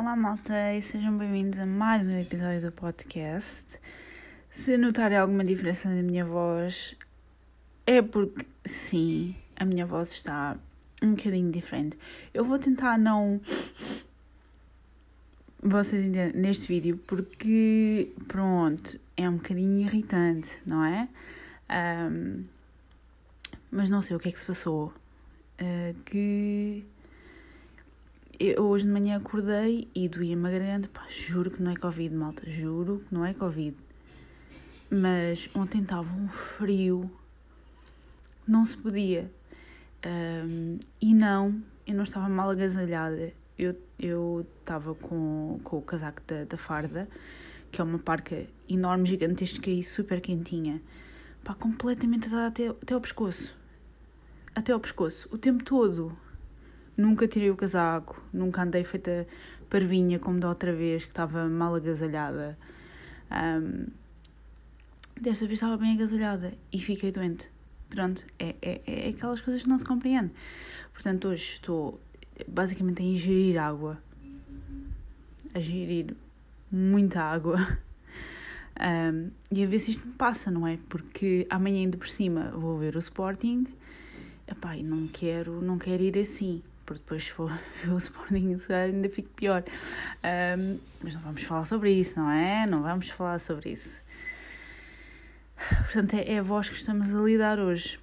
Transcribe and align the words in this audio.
Olá, 0.00 0.14
malta, 0.14 0.54
e 0.76 0.80
sejam 0.80 1.18
bem-vindos 1.18 1.58
a 1.58 1.66
mais 1.66 2.06
um 2.06 2.16
episódio 2.16 2.60
do 2.60 2.70
podcast. 2.70 3.80
Se 4.48 4.78
notarem 4.78 5.18
alguma 5.18 5.44
diferença 5.44 5.88
na 5.88 6.04
minha 6.04 6.24
voz, 6.24 6.94
é 7.84 8.00
porque, 8.00 8.46
sim, 8.64 9.34
a 9.56 9.64
minha 9.64 9.84
voz 9.84 10.12
está 10.12 10.56
um 11.02 11.16
bocadinho 11.16 11.50
diferente. 11.50 11.98
Eu 12.32 12.44
vou 12.44 12.60
tentar 12.60 12.96
não. 12.96 13.40
Vocês 15.60 16.04
entendem 16.04 16.42
neste 16.42 16.68
vídeo, 16.68 16.96
porque, 17.04 18.12
pronto, 18.28 19.00
é 19.16 19.28
um 19.28 19.38
bocadinho 19.38 19.80
irritante, 19.80 20.60
não 20.64 20.84
é? 20.84 21.08
Um, 22.08 22.44
mas 23.68 23.90
não 23.90 24.00
sei 24.00 24.14
o 24.16 24.20
que 24.20 24.28
é 24.28 24.30
que 24.30 24.38
se 24.38 24.46
passou. 24.46 24.94
Uh, 25.60 25.92
que 26.04 26.86
eu 28.40 28.68
hoje 28.68 28.86
de 28.86 28.92
manhã 28.92 29.16
acordei 29.16 29.88
e 29.92 30.08
doía-me 30.08 30.46
a 30.46 30.50
garganta. 30.50 30.88
Pá, 30.88 31.04
juro 31.08 31.50
que 31.50 31.60
não 31.60 31.72
é 31.72 31.76
Covid, 31.76 32.14
malta. 32.14 32.48
Juro 32.48 33.02
que 33.08 33.12
não 33.12 33.24
é 33.24 33.34
Covid. 33.34 33.76
Mas 34.88 35.50
ontem 35.54 35.82
estava 35.82 36.14
um 36.14 36.28
frio. 36.28 37.10
Não 38.46 38.64
se 38.64 38.76
podia. 38.76 39.30
Um, 40.06 40.78
e 41.00 41.12
não, 41.14 41.60
eu 41.84 41.94
não 41.94 42.04
estava 42.04 42.28
mal 42.28 42.50
agasalhada. 42.50 43.32
Eu 43.58 44.46
estava 44.60 44.94
com, 44.94 45.58
com 45.64 45.78
o 45.78 45.82
casaco 45.82 46.22
da, 46.24 46.44
da 46.44 46.56
farda, 46.56 47.08
que 47.72 47.80
é 47.80 47.84
uma 47.84 47.98
parca 47.98 48.46
enorme, 48.68 49.04
gigantesca 49.04 49.68
e 49.68 49.82
super 49.82 50.20
quentinha. 50.20 50.80
Pá, 51.42 51.54
completamente 51.54 52.32
até, 52.32 52.68
até 52.68 52.94
ao 52.94 53.00
pescoço. 53.00 53.56
Até 54.54 54.72
ao 54.72 54.78
pescoço. 54.78 55.28
O 55.32 55.36
tempo 55.36 55.64
todo 55.64 56.16
Nunca 56.98 57.28
tirei 57.28 57.48
o 57.48 57.54
casaco, 57.54 58.20
nunca 58.32 58.60
andei 58.60 58.82
feita 58.82 59.24
parvinha 59.70 60.18
como 60.18 60.40
da 60.40 60.48
outra 60.48 60.74
vez, 60.74 61.04
que 61.04 61.12
estava 61.12 61.48
mal 61.48 61.76
agasalhada. 61.76 62.58
Um, 63.30 63.86
desta 65.20 65.46
vez 65.46 65.58
estava 65.58 65.76
bem 65.76 65.94
agasalhada 65.94 66.54
e 66.72 66.78
fiquei 66.80 67.12
doente. 67.12 67.48
Pronto, 67.88 68.24
é, 68.36 68.56
é, 68.60 68.80
é 68.84 69.08
aquelas 69.10 69.40
coisas 69.40 69.62
que 69.62 69.68
não 69.68 69.78
se 69.78 69.84
compreende. 69.84 70.32
Portanto, 70.92 71.28
hoje 71.28 71.52
estou 71.52 72.00
basicamente 72.48 73.00
a 73.00 73.04
ingerir 73.04 73.62
água, 73.62 74.02
a 75.54 75.58
ingerir 75.60 76.16
muita 76.68 77.22
água. 77.22 77.58
Um, 78.80 79.32
e 79.50 79.64
a 79.64 79.66
ver 79.66 79.80
se 79.80 79.90
isto 79.90 80.06
me 80.06 80.12
passa, 80.12 80.52
não 80.52 80.64
é? 80.64 80.78
Porque 80.88 81.48
amanhã 81.50 81.78
ainda 81.78 81.98
por 81.98 82.08
cima 82.08 82.52
vou 82.52 82.78
ver 82.78 82.94
o 82.94 83.00
Sporting. 83.00 83.66
Epá, 84.46 84.76
não 84.76 85.08
quero, 85.08 85.60
não 85.60 85.76
quero 85.78 86.00
ir 86.00 86.16
assim 86.16 86.62
porque 86.88 87.02
depois 87.02 87.24
se 87.24 87.32
for 87.32 87.52
ver 87.84 87.92
o 87.92 87.98
Sporting 87.98 88.56
ainda 88.70 89.10
fico 89.10 89.28
pior. 89.36 89.62
Um, 90.24 90.78
mas 91.02 91.14
não 91.14 91.20
vamos 91.20 91.42
falar 91.42 91.66
sobre 91.66 91.92
isso, 91.92 92.18
não 92.18 92.30
é? 92.30 92.66
Não 92.66 92.82
vamos 92.82 93.10
falar 93.10 93.38
sobre 93.38 93.72
isso. 93.72 94.00
Portanto, 95.84 96.14
é, 96.14 96.32
é 96.32 96.38
a 96.38 96.42
voz 96.42 96.70
que 96.70 96.76
estamos 96.76 97.14
a 97.14 97.20
lidar 97.20 97.58
hoje. 97.58 98.00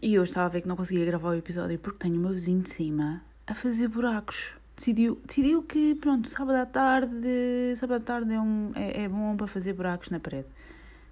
E 0.00 0.18
hoje 0.18 0.30
estava 0.30 0.46
a 0.46 0.48
ver 0.48 0.62
que 0.62 0.68
não 0.68 0.76
conseguia 0.76 1.04
gravar 1.04 1.28
o 1.28 1.34
episódio 1.34 1.78
porque 1.78 1.98
tenho 1.98 2.16
o 2.16 2.18
meu 2.18 2.32
vizinho 2.32 2.62
de 2.62 2.70
cima 2.70 3.22
a 3.46 3.54
fazer 3.54 3.88
buracos. 3.88 4.54
Decidiu, 4.74 5.20
decidiu 5.26 5.62
que, 5.62 5.96
pronto, 5.96 6.30
sábado 6.30 6.56
à 6.56 6.64
tarde, 6.64 7.76
sábado 7.76 8.00
à 8.00 8.04
tarde 8.04 8.32
é, 8.32 8.40
um, 8.40 8.72
é, 8.74 9.02
é 9.02 9.08
bom 9.08 9.36
para 9.36 9.46
fazer 9.46 9.74
buracos 9.74 10.08
na 10.08 10.18
parede. 10.18 10.48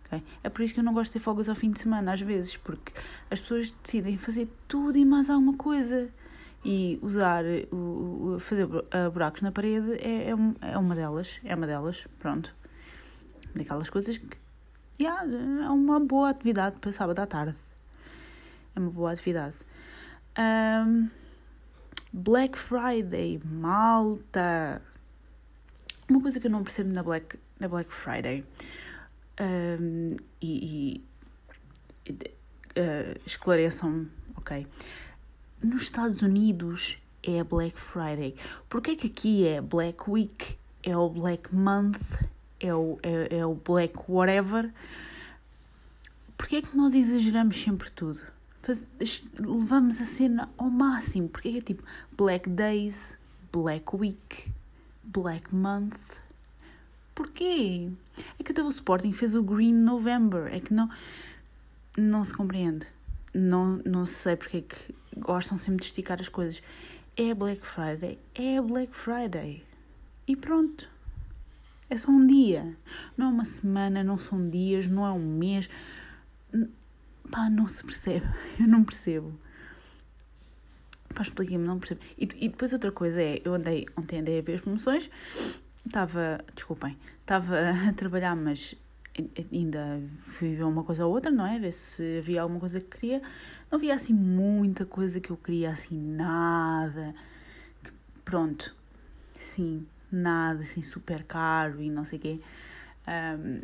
Okay? 0.07 0.23
É 0.43 0.49
por 0.49 0.63
isso 0.63 0.73
que 0.73 0.81
eu 0.81 0.85
não 0.85 0.95
gosto 0.95 1.13
de 1.13 1.19
ter 1.19 1.25
folgas 1.25 1.49
ao 1.49 1.55
fim 1.55 1.71
de 1.71 1.81
semana, 1.81 2.13
às 2.13 2.21
vezes, 2.21 2.57
porque 2.57 2.93
as 3.31 3.41
pessoas 3.41 3.73
decidem 3.83 4.17
fazer 4.17 4.49
tudo 4.69 4.97
e 4.97 5.05
mais 5.05 5.29
alguma 5.29 5.55
coisa. 5.55 6.09
E 6.65 6.99
usar, 7.03 7.45
o, 7.71 8.39
fazer 8.41 8.67
buracos 9.13 9.43
na 9.43 9.53
parede 9.53 9.93
é, 9.95 10.31
é, 10.31 10.73
é 10.73 10.79
uma 10.79 10.95
delas, 10.95 11.39
é 11.45 11.55
uma 11.55 11.67
delas, 11.67 12.07
pronto. 12.19 12.55
Daquelas 13.55 13.89
coisas 13.89 14.19
que 14.19 14.37
yeah, 15.01 15.23
é 15.65 15.69
uma 15.69 16.01
boa 16.01 16.31
atividade 16.31 16.77
para 16.81 16.91
sábado 16.91 17.19
à 17.21 17.27
tarde. 17.27 17.55
É 18.75 18.81
uma 18.81 18.91
boa 18.91 19.13
atividade. 19.13 19.55
Um, 20.39 21.09
Black 22.13 22.59
Friday, 22.59 23.41
malta! 23.45 24.83
Uma 26.09 26.21
coisa 26.21 26.41
que 26.41 26.47
eu 26.47 26.51
não 26.51 26.63
percebo 26.63 26.93
na 26.93 27.03
Black, 27.03 27.39
na 27.61 27.69
Black 27.69 27.93
Friday 27.93 28.45
um, 29.41 30.17
e, 30.41 31.03
e 32.09 32.11
uh, 32.11 33.21
esclareçam-me, 33.27 34.09
ok? 34.37 34.67
Nos 35.63 35.83
Estados 35.83 36.23
Unidos 36.23 36.99
é 37.23 37.43
Black 37.43 37.79
Friday. 37.81 38.35
Porquê 38.69 38.95
que 38.95 39.09
aqui 39.09 39.47
é 39.47 39.61
Black 39.61 40.09
Week? 40.09 40.57
É 40.83 40.97
o 40.97 41.09
Black 41.09 41.55
Month? 41.55 42.01
É 42.61 42.75
o, 42.75 42.99
é, 43.03 43.39
é 43.39 43.47
o 43.47 43.55
Black 43.55 43.95
Whatever? 44.09 44.73
Porquê 46.37 46.57
é 46.57 46.63
que 46.63 46.77
nós 46.77 46.95
exageramos 46.95 47.61
sempre 47.61 47.91
tudo? 47.91 48.21
Faz, 48.63 48.87
levamos 49.39 50.01
a 50.01 50.05
cena 50.05 50.49
ao 50.57 50.69
máximo. 50.69 51.29
Porquê 51.29 51.53
que 51.53 51.59
é 51.59 51.63
tipo 51.63 51.83
Black 52.17 52.49
Days, 52.49 53.19
Black 53.53 53.97
Week, 53.97 54.53
Black 55.03 55.55
Month? 55.55 56.26
Porquê? 57.17 57.91
É 58.39 58.43
que 58.45 58.53
até 58.53 58.63
o 58.63 58.69
Sporting 58.69 59.11
fez 59.11 59.35
o 59.35 59.43
Green 59.43 59.73
November. 59.73 60.55
É 60.55 60.61
que 60.61 60.75
não, 60.75 60.87
não 61.97 62.23
se 62.23 62.35
compreende. 62.35 62.87
Não, 63.33 63.81
não 63.87 64.05
sei 64.05 64.37
porque 64.37 64.59
é 64.59 64.61
que 64.61 64.95
gostam 65.17 65.57
sempre 65.57 65.81
de 65.81 65.87
esticar 65.87 66.21
as 66.21 66.29
coisas. 66.29 66.63
É 67.17 67.33
Black 67.33 67.67
Friday, 67.67 68.19
é 68.35 68.61
Black 68.61 68.95
Friday. 68.95 69.65
E 70.29 70.37
pronto. 70.37 70.91
É 71.89 71.97
só 71.97 72.11
um 72.11 72.27
dia. 72.27 72.77
Não 73.17 73.29
é 73.29 73.31
uma 73.31 73.47
semana, 73.47 74.05
não 74.05 74.19
são 74.19 74.51
dias, 74.51 74.87
não 74.87 75.07
é 75.07 75.11
um 75.11 75.39
mês. 75.39 75.71
Pá, 77.31 77.49
não 77.49 77.67
se 77.67 77.83
percebe. 77.83 78.27
Eu 78.61 78.69
não 78.69 78.85
percebo. 78.85 79.33
Pá, 81.15 81.23
expliquei-me, 81.23 81.65
não 81.65 81.79
percebo. 81.79 82.03
E, 82.19 82.25
e 82.25 82.49
depois 82.51 82.75
outra 82.75 82.93
coisa 82.93 83.23
é, 83.23 83.41
eu 83.43 83.55
andei, 83.55 83.87
ontem 83.97 84.21
andei 84.21 84.39
a 84.39 84.43
ver 84.43 84.57
as 84.57 84.61
promoções 84.61 85.09
estava, 85.87 86.45
desculpem, 86.55 86.97
estava 87.21 87.57
a 87.89 87.93
trabalhar, 87.93 88.37
mas 88.37 88.75
ainda 89.53 90.03
fui 90.19 90.55
ver 90.55 90.65
uma 90.65 90.85
coisa 90.85 91.07
ou 91.07 91.13
outra, 91.13 91.31
não 91.31 91.47
é? 91.47 91.59
Ver 91.59 91.73
se 91.73 92.19
havia 92.19 92.43
alguma 92.43 92.61
coisa 92.61 92.81
que 92.81 92.99
queria. 92.99 93.23
Não 93.71 93.79
havia 93.79 93.95
assim 93.95 94.13
muita 94.13 94.85
coisa 94.85 95.21
que 95.21 95.31
eu 95.31 95.37
queria, 95.37 95.71
assim, 95.71 95.99
nada. 95.99 97.15
Pronto, 98.25 98.75
sim, 99.35 99.87
nada 100.11 100.63
assim 100.63 100.83
super 100.83 101.23
caro 101.25 101.81
e 101.81 101.91
não 101.91 102.05
sei 102.05 102.19
o 102.19 102.23
quê. 102.23 102.41
Um, 103.09 103.61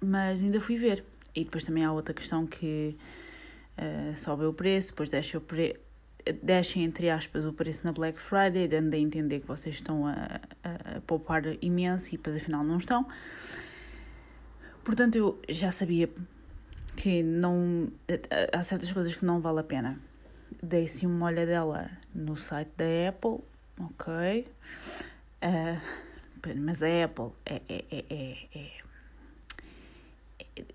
mas 0.00 0.42
ainda 0.42 0.60
fui 0.60 0.76
ver. 0.76 1.04
E 1.34 1.44
depois 1.44 1.64
também 1.64 1.84
há 1.84 1.92
outra 1.92 2.14
questão 2.14 2.46
que 2.46 2.96
uh, 3.76 4.16
sobe 4.16 4.44
o 4.44 4.52
preço, 4.52 4.90
depois 4.90 5.08
deixa 5.08 5.38
o 5.38 5.40
preço 5.40 5.87
deixem, 6.42 6.84
entre 6.84 7.10
aspas, 7.10 7.44
o 7.44 7.52
preço 7.52 7.86
na 7.86 7.92
Black 7.92 8.20
Friday, 8.20 8.68
dando 8.68 8.94
a 8.94 8.98
entender 8.98 9.40
que 9.40 9.46
vocês 9.46 9.76
estão 9.76 10.06
a, 10.06 10.40
a, 10.62 10.96
a 10.96 11.00
poupar 11.02 11.42
imenso 11.62 12.08
e 12.08 12.16
depois 12.16 12.36
afinal 12.36 12.64
não 12.64 12.78
estão. 12.78 13.06
Portanto, 14.84 15.16
eu 15.16 15.40
já 15.48 15.70
sabia 15.70 16.08
que 16.96 17.22
não 17.22 17.92
há 18.52 18.62
certas 18.62 18.92
coisas 18.92 19.14
que 19.14 19.24
não 19.24 19.40
vale 19.40 19.60
a 19.60 19.62
pena. 19.62 19.98
Dei-se 20.62 21.06
uma 21.06 21.26
olhadela 21.26 21.90
no 22.14 22.36
site 22.36 22.70
da 22.76 23.08
Apple, 23.08 23.44
ok? 23.78 24.48
Uh, 25.42 25.80
mas 26.56 26.82
a 26.82 27.04
Apple 27.04 27.30
é, 27.44 27.62
é, 27.68 27.84
é, 27.90 28.36
é 28.54 28.77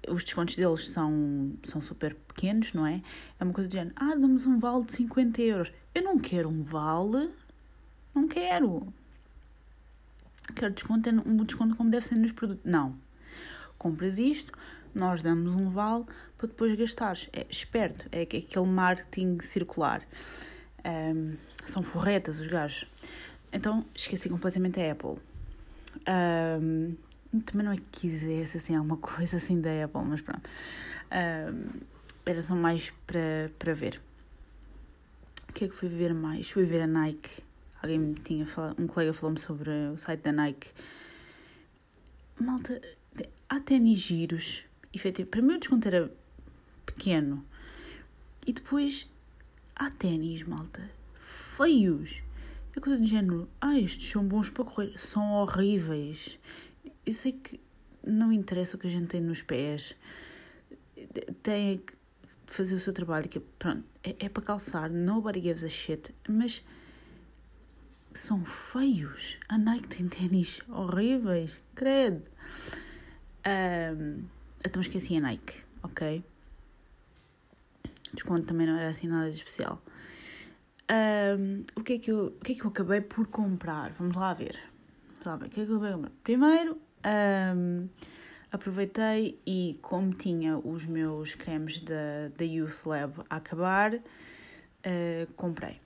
os 0.08 0.24
descontos 0.24 0.56
deles 0.56 0.90
são, 0.90 1.54
são 1.64 1.82
super 1.82 2.16
pequenos, 2.16 2.74
não 2.74 2.86
é? 2.86 3.02
É 3.40 3.44
uma 3.44 3.54
coisa 3.54 3.70
de 3.70 3.76
género, 3.76 3.96
ah, 3.98 4.16
damos 4.16 4.46
um 4.46 4.60
vale 4.60 4.86
de 4.86 4.94
50 4.94 5.42
euros. 5.42 5.74
Eu 5.94 6.04
não 6.04 6.18
quero 6.18 6.50
um 6.50 6.64
vale, 6.64 7.30
não 8.14 8.28
quero. 8.28 8.94
Quero 10.56 10.74
desconto, 10.74 11.10
um 11.10 11.38
desconto 11.38 11.76
como 11.76 11.90
deve 11.90 12.08
ser 12.08 12.18
nos 12.18 12.32
produtos. 12.32 12.64
Não. 12.70 12.96
Compras 13.78 14.20
isto, 14.20 14.52
nós 14.94 15.22
damos 15.22 15.54
um 15.54 15.70
vale 15.70 16.06
para 16.38 16.48
depois 16.48 16.76
gastares. 16.78 17.30
É 17.34 17.46
esperto, 17.50 18.08
é 18.12 18.22
aquele 18.22 18.66
marketing 18.66 19.40
circular. 19.42 20.02
Um, 20.86 21.36
são 21.66 21.82
forretas 21.82 22.40
os 22.40 22.48
gajos. 22.48 22.86
Então 23.52 23.86
esqueci 23.96 24.30
completamente 24.30 24.80
a 24.82 24.92
Apple. 24.92 25.18
Um, 26.08 26.96
também 27.42 27.66
não 27.66 27.74
é 27.74 27.78
que 27.78 27.84
quisesse 27.92 28.58
assim 28.58 28.76
alguma 28.76 28.98
coisa 29.02 29.38
assim 29.38 29.60
da 29.60 29.86
Apple, 29.86 30.02
mas 30.06 30.22
pronto. 30.22 30.50
Um, 31.12 31.80
era 32.26 32.42
só 32.42 32.56
mais 32.56 32.92
para, 33.06 33.52
para 33.60 33.74
ver. 33.74 34.02
O 35.50 35.54
que 35.54 35.66
é 35.66 35.68
que 35.68 35.76
fui 35.76 35.90
ver 35.90 36.14
mais? 36.14 36.50
Fui 36.50 36.64
ver 36.64 36.82
a 36.82 36.88
Nike. 36.88 37.44
Alguém 37.82 38.00
me 38.00 38.14
tinha 38.16 38.46
falado, 38.46 38.82
um 38.82 38.88
colega 38.88 39.14
falou-me 39.14 39.40
sobre 39.40 39.70
o 39.94 39.98
site 39.98 40.22
da 40.22 40.32
Nike. 40.32 40.72
Malta, 42.40 42.82
há 43.50 43.60
ténis 43.60 44.00
giros. 44.00 44.64
Efetivo. 44.94 45.30
Primeiro 45.30 45.58
o 45.58 45.60
desconto 45.60 45.88
era 45.88 46.12
pequeno. 46.86 47.46
E 48.46 48.54
depois 48.54 49.08
há 49.76 49.90
ténis, 49.90 50.44
malta, 50.44 50.90
feios. 51.14 52.22
É 52.76 52.80
coisa 52.80 53.00
de 53.02 53.08
género, 53.08 53.48
ah, 53.62 53.78
estes 53.78 54.10
são 54.10 54.26
bons 54.26 54.50
para 54.50 54.66
correr, 54.66 54.94
são 54.98 55.34
horríveis. 55.34 56.40
Eu 57.06 57.14
sei 57.14 57.34
que 57.34 57.60
não 58.06 58.32
interessa 58.32 58.78
o 58.78 58.80
que 58.80 58.88
a 58.88 58.90
gente 58.90 59.08
tem 59.08 59.22
nos 59.22 59.42
pés, 59.42 59.96
tem 61.42 61.78
que 61.78 61.94
fazer 62.46 62.76
o 62.76 62.80
seu 62.80 62.94
trabalho, 62.94 63.28
que 63.28 63.40
pronto, 63.40 63.84
é, 64.04 64.16
é 64.20 64.30
para 64.30 64.44
calçar, 64.44 64.90
nobody 64.90 65.42
gives 65.42 65.64
a 65.64 65.70
shit, 65.70 66.14
mas 66.28 66.64
são 68.14 68.46
feios. 68.46 69.38
A 69.50 69.58
Nike 69.58 69.88
tem 69.88 70.08
ténis 70.08 70.62
horríveis, 70.70 71.60
credo. 71.74 72.24
Um, 73.46 74.24
então 74.64 74.82
esqueci 74.82 75.18
a 75.18 75.22
Nike, 75.22 75.62
ok? 75.82 76.24
Desconto 78.14 78.46
também 78.46 78.68
não 78.68 78.78
era 78.78 78.90
assim 78.90 79.08
nada 79.08 79.30
de 79.32 79.38
especial. 79.38 79.82
Um, 80.90 81.64
o, 81.76 81.84
que 81.84 81.94
é 81.94 82.00
que 82.00 82.12
eu, 82.12 82.28
o 82.28 82.44
que 82.44 82.52
é 82.52 82.56
que 82.56 82.64
eu 82.64 82.70
acabei 82.70 83.02
por 83.02 83.26
comprar? 83.28 83.92
Vamos 83.94 84.16
lá 84.16 84.34
ver. 84.34 84.60
Vamos 85.14 85.26
lá 85.26 85.36
ver. 85.38 85.46
O 85.48 85.50
que 85.50 85.62
é 85.62 85.66
que 85.66 85.72
eu 85.72 85.78
acabei 85.78 85.92
por 85.92 85.98
comprar? 85.98 86.12
Primeiro, 86.24 86.78
um, 87.56 87.90
aproveitei 88.52 89.40
e 89.46 89.78
como 89.82 90.14
tinha 90.14 90.58
os 90.58 90.86
meus 90.86 91.36
cremes 91.36 91.82
da, 91.82 92.30
da 92.38 92.46
Youth 92.46 92.86
Lab 92.86 93.22
a 93.30 93.38
acabar, 93.38 93.96
uh, 93.96 94.02
comprei. 95.36 95.82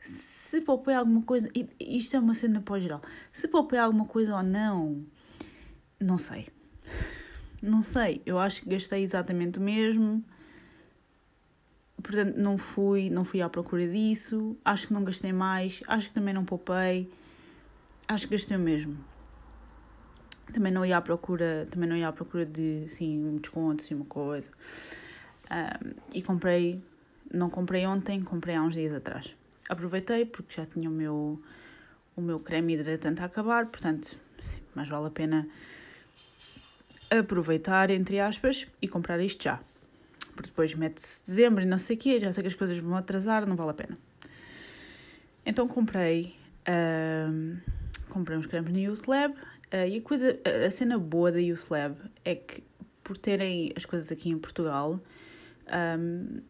Se 0.00 0.60
poupei 0.60 0.94
alguma 0.94 1.22
coisa, 1.22 1.48
isto 1.78 2.16
é 2.16 2.18
uma 2.18 2.34
cena 2.34 2.60
pós-geral, 2.60 3.00
se 3.32 3.46
poupei 3.48 3.78
alguma 3.78 4.04
coisa 4.04 4.36
ou 4.36 4.42
não, 4.42 5.06
não 6.00 6.18
sei. 6.18 6.48
Não 7.62 7.82
sei, 7.84 8.20
eu 8.26 8.40
acho 8.40 8.62
que 8.62 8.70
gastei 8.70 9.04
exatamente 9.04 9.60
o 9.60 9.62
mesmo. 9.62 10.24
Portanto, 12.02 12.36
não 12.36 12.58
fui, 12.58 13.08
não 13.08 13.24
fui 13.24 13.40
à 13.40 13.48
procura 13.48 13.86
disso. 13.86 14.56
Acho 14.64 14.88
que 14.88 14.92
não 14.92 15.04
gastei 15.04 15.32
mais. 15.32 15.80
Acho 15.86 16.08
que 16.08 16.14
também 16.14 16.34
não 16.34 16.44
poupei. 16.44 17.08
Acho 18.08 18.26
que 18.26 18.34
gastei 18.34 18.56
o 18.56 18.60
mesmo. 18.60 18.98
Também 20.52 20.72
não 20.72 20.84
ia 20.84 20.98
à 20.98 21.00
procura, 21.00 21.66
também 21.70 21.88
não 21.88 21.96
ia 21.96 22.08
à 22.08 22.12
procura 22.12 22.44
de, 22.44 22.84
sim, 22.88 23.24
um 23.24 23.36
desconto, 23.36 23.82
assim, 23.82 23.94
uma 23.94 24.04
coisa. 24.04 24.50
Um, 25.50 25.94
e 26.14 26.22
comprei, 26.22 26.82
não 27.32 27.48
comprei 27.48 27.86
ontem, 27.86 28.22
comprei 28.22 28.54
há 28.54 28.62
uns 28.62 28.74
dias 28.74 28.94
atrás. 28.94 29.34
Aproveitei 29.68 30.24
porque 30.24 30.54
já 30.60 30.66
tinha 30.66 30.88
o 30.88 30.92
meu, 30.92 31.40
o 32.16 32.20
meu 32.20 32.38
creme 32.40 32.74
hidratante 32.74 33.22
a 33.22 33.24
acabar, 33.24 33.66
portanto, 33.66 34.16
sim, 34.42 34.60
mais 34.74 34.88
vale 34.88 35.06
a 35.06 35.10
pena 35.10 35.48
aproveitar, 37.10 37.90
entre 37.90 38.20
aspas, 38.20 38.66
e 38.80 38.88
comprar 38.88 39.20
isto 39.20 39.44
já. 39.44 39.60
Porque 40.34 40.48
depois 40.48 40.74
mete-se 40.74 41.24
dezembro 41.24 41.62
e 41.62 41.66
não 41.66 41.78
sei 41.78 41.96
o 41.96 41.98
quê, 41.98 42.18
já 42.18 42.32
sei 42.32 42.42
que 42.42 42.48
as 42.48 42.54
coisas 42.54 42.78
vão 42.78 42.96
atrasar, 42.96 43.46
não 43.46 43.54
vale 43.54 43.70
a 43.70 43.74
pena. 43.74 43.98
Então 45.44 45.68
comprei, 45.68 46.34
uh, 46.66 47.58
comprei 48.08 48.38
uns 48.38 48.46
cremes 48.46 48.70
no 48.70 48.78
Youth 48.78 49.06
Lab 49.06 49.34
uh, 49.72 49.88
e 49.88 49.98
a, 49.98 50.02
coisa, 50.02 50.38
a 50.66 50.70
cena 50.70 50.98
boa 50.98 51.32
da 51.32 51.38
Youth 51.38 51.70
Lab 51.70 51.96
é 52.24 52.34
que 52.34 52.62
por 53.02 53.16
terem 53.16 53.72
as 53.76 53.84
coisas 53.84 54.10
aqui 54.12 54.30
em 54.30 54.38
Portugal, 54.38 55.00
um, 55.98 56.40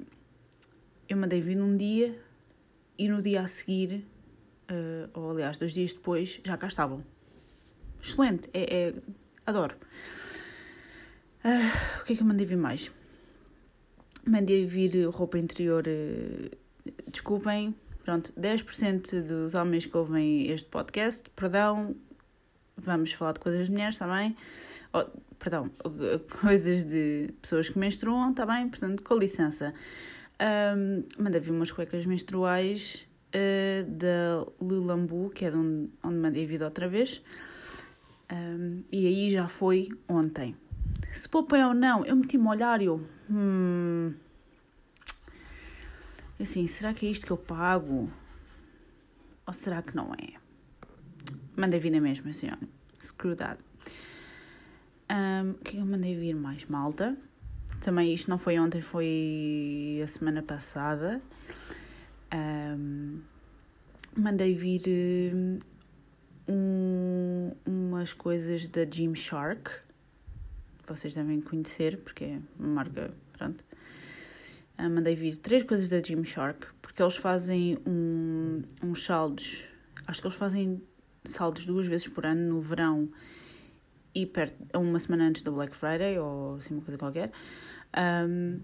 eu 1.09 1.17
mandei 1.17 1.41
vir 1.41 1.57
num 1.57 1.77
dia 1.77 2.19
e 2.99 3.09
no 3.09 3.23
dia 3.23 3.41
a 3.41 3.47
seguir, 3.47 4.07
uh, 4.71 5.09
ou 5.15 5.31
aliás, 5.31 5.59
dois 5.59 5.73
dias 5.73 5.93
depois, 5.93 6.41
já 6.45 6.57
cá 6.57 6.67
estavam. 6.67 7.05
Excelente, 8.03 8.49
é, 8.53 8.89
é 8.89 8.95
adoro. 9.47 9.77
Uh, 11.45 12.01
o 12.01 12.05
que 12.05 12.13
é 12.13 12.17
que 12.17 12.23
eu 12.23 12.27
mandei 12.27 12.47
vir 12.47 12.57
mais? 12.57 12.91
Mandei 14.25 14.65
vir 14.65 15.07
roupa 15.09 15.39
interior. 15.39 15.83
Desculpem, 17.11 17.75
pronto, 18.05 18.33
10% 18.35 19.21
dos 19.23 19.55
homens 19.55 19.87
que 19.87 19.97
ouvem 19.97 20.49
este 20.49 20.69
podcast, 20.69 21.29
perdão, 21.31 21.97
vamos 22.77 23.13
falar 23.13 23.33
de 23.33 23.41
coisas 23.41 23.67
de 23.67 23.73
mulheres, 23.73 23.95
está 23.95 24.07
bem? 24.07 24.37
Oh, 24.93 25.05
perdão, 25.39 25.71
coisas 26.41 26.85
de 26.85 27.31
pessoas 27.41 27.69
que 27.69 27.79
menstruam, 27.79 28.31
está 28.31 28.47
bem? 28.47 28.69
Portanto, 28.69 29.03
com 29.03 29.17
licença. 29.17 29.75
Um, 30.77 31.05
mandei 31.23 31.41
vir 31.41 31.51
umas 31.51 31.71
cuecas 31.71 32.05
menstruais 32.05 33.07
uh, 33.35 33.85
da 33.91 34.47
Lulambu, 34.61 35.31
que 35.31 35.45
é 35.45 35.51
de 35.51 35.57
onde, 35.57 35.91
onde 36.03 36.17
mandei 36.17 36.47
vir 36.47 36.63
outra 36.63 36.89
vez. 36.89 37.23
Um, 38.33 38.83
e 38.91 39.07
aí 39.07 39.31
já 39.31 39.47
foi 39.47 39.89
ontem 40.09 40.57
se 41.13 41.29
poupei 41.29 41.63
ou 41.63 41.75
não, 41.75 42.05
eu 42.05 42.17
meti-me 42.17 42.47
a 42.47 42.51
olhar 42.51 42.81
e 42.81 42.87
eu. 42.87 43.01
Hum. 43.31 44.15
Assim, 46.41 46.67
será 46.67 46.93
que 46.93 47.07
é 47.07 47.11
isto 47.11 47.27
que 47.27 47.33
eu 47.33 47.37
pago? 47.37 48.11
Ou 49.47 49.53
será 49.53 49.83
que 49.83 49.95
não 49.95 50.13
é? 50.15 50.41
Mandei 51.57 51.81
vir 51.81 51.91
na 51.91 52.01
mesma, 52.01 52.31
assim, 52.31 52.47
olha. 52.47 52.69
Screw 53.03 53.37
that. 53.37 53.63
O 55.51 55.55
que 55.65 55.71
é 55.71 55.73
que 55.73 55.77
eu 55.79 55.87
mandei 55.87 56.17
vir 56.17 56.35
mais? 56.35 56.65
Malta. 56.67 57.17
Também 57.81 58.15
isto 58.15 58.31
não 58.31 58.39
foi 58.39 58.59
ontem, 58.59 58.81
foi 58.81 60.01
a 60.03 60.07
semana 60.07 60.43
passada. 60.43 61.21
Um, 62.33 63.21
mandei 64.17 64.55
vir 64.55 64.83
um, 66.49 67.53
umas 67.67 68.13
coisas 68.13 68.69
da 68.69 68.85
Gymshark 68.85 69.83
vocês 70.87 71.15
devem 71.15 71.41
conhecer, 71.41 71.99
porque 71.99 72.25
é 72.25 72.39
uma 72.59 72.75
marca, 72.75 73.15
pronto. 73.33 73.65
Uh, 74.79 74.91
mandei 74.91 75.15
vir 75.15 75.37
três 75.37 75.63
coisas 75.63 75.89
da 75.89 76.01
Gymshark, 76.01 76.67
porque 76.81 77.03
eles 77.03 77.17
fazem 77.17 77.79
um, 77.87 78.63
uns 78.83 79.05
saldos, 79.05 79.65
acho 80.07 80.21
que 80.21 80.27
eles 80.27 80.37
fazem 80.37 80.83
saldos 81.25 81.65
duas 81.67 81.87
vezes 81.87 82.09
por 82.09 82.27
ano, 82.27 82.55
no 82.55 82.61
verão 82.61 83.09
e 84.15 84.27
perto, 84.27 84.57
uma 84.79 84.99
semana 84.99 85.25
antes 85.25 85.43
da 85.43 85.51
Black 85.51 85.75
Friday, 85.75 86.19
ou 86.19 86.57
assim 86.57 86.75
uma 86.75 86.83
coisa 86.83 86.99
qualquer. 86.99 87.31
Um, 87.97 88.61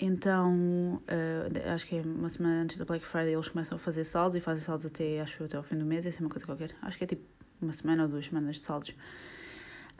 então, 0.00 1.02
uh, 1.08 1.72
acho 1.74 1.86
que 1.86 1.96
é 1.96 2.02
uma 2.02 2.28
semana 2.28 2.62
antes 2.62 2.76
da 2.76 2.84
Black 2.84 3.04
Friday 3.04 3.34
eles 3.34 3.48
começam 3.48 3.76
a 3.76 3.78
fazer 3.78 4.04
saldos 4.04 4.36
e 4.36 4.40
fazem 4.40 4.62
saldos 4.62 4.86
até, 4.86 5.20
acho 5.20 5.42
até 5.42 5.56
ao 5.56 5.62
fim 5.62 5.76
do 5.76 5.84
mês, 5.84 6.06
assim 6.06 6.22
uma 6.22 6.30
coisa 6.30 6.46
qualquer. 6.46 6.74
Acho 6.82 6.96
que 6.96 7.04
é 7.04 7.06
tipo 7.06 7.22
uma 7.60 7.72
semana 7.72 8.04
ou 8.04 8.08
duas 8.08 8.26
semanas 8.26 8.56
de 8.56 8.62
saldos. 8.62 8.94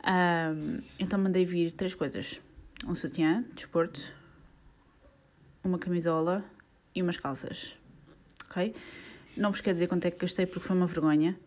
Um, 0.05 0.81
então 0.99 1.19
mandei 1.19 1.45
vir 1.45 1.73
três 1.73 1.95
coisas: 1.95 2.41
um 2.87 2.95
sutiã, 2.95 3.45
desporto, 3.55 4.01
uma 5.65 5.79
camisola 5.79 6.45
e 6.95 7.03
umas 7.03 7.17
calças. 7.17 7.77
Ok? 8.49 8.75
Não 9.39 9.51
vos 9.51 9.61
quero 9.61 9.75
dizer 9.75 9.87
quanto 9.87 10.07
é 10.07 10.11
que 10.11 10.19
gastei 10.19 10.47
porque 10.47 10.67
foi 10.67 10.77
uma 10.77 10.87
vergonha. 10.87 11.39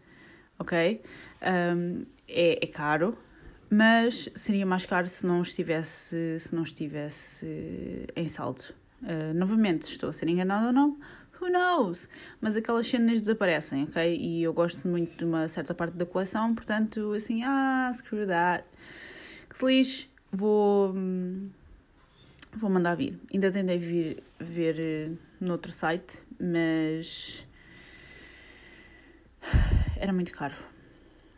Ok? 0.57 1.01
Um, 1.75 2.05
é, 2.27 2.63
é 2.63 2.67
caro, 2.67 3.17
mas 3.69 4.29
seria 4.35 4.65
mais 4.65 4.85
caro 4.85 5.07
se 5.07 5.25
não 5.25 5.41
estivesse, 5.41 6.39
se 6.39 6.55
não 6.55 6.63
estivesse 6.63 7.47
em 8.15 8.27
saldo. 8.27 8.63
Uh, 9.01 9.33
novamente, 9.33 9.83
estou 9.83 10.09
a 10.09 10.13
ser 10.13 10.29
enganada 10.29 10.67
ou 10.67 10.73
não? 10.73 10.97
who 11.41 11.49
knows? 11.49 12.07
Mas 12.39 12.55
aquelas 12.55 12.87
cenas 12.87 13.19
desaparecem, 13.19 13.83
ok? 13.83 14.15
E 14.15 14.43
eu 14.43 14.53
gosto 14.53 14.87
muito 14.87 15.17
de 15.17 15.25
uma 15.25 15.47
certa 15.47 15.73
parte 15.73 15.97
da 15.97 16.05
coleção, 16.05 16.53
portanto, 16.53 17.11
assim, 17.13 17.43
ah, 17.43 17.91
screw 17.93 18.27
that. 18.27 18.63
Que 19.49 19.57
se 19.57 19.65
lixe, 19.65 20.07
vou. 20.31 20.93
Vou 22.53 22.69
mandar 22.69 22.95
vir. 22.95 23.17
Ainda 23.33 23.49
tentei 23.49 23.77
vir 23.77 24.23
ver 24.39 25.09
uh, 25.09 25.17
noutro 25.39 25.71
site, 25.71 26.21
mas. 26.39 27.45
Era 30.01 30.11
muito 30.11 30.31
caro. 30.31 30.55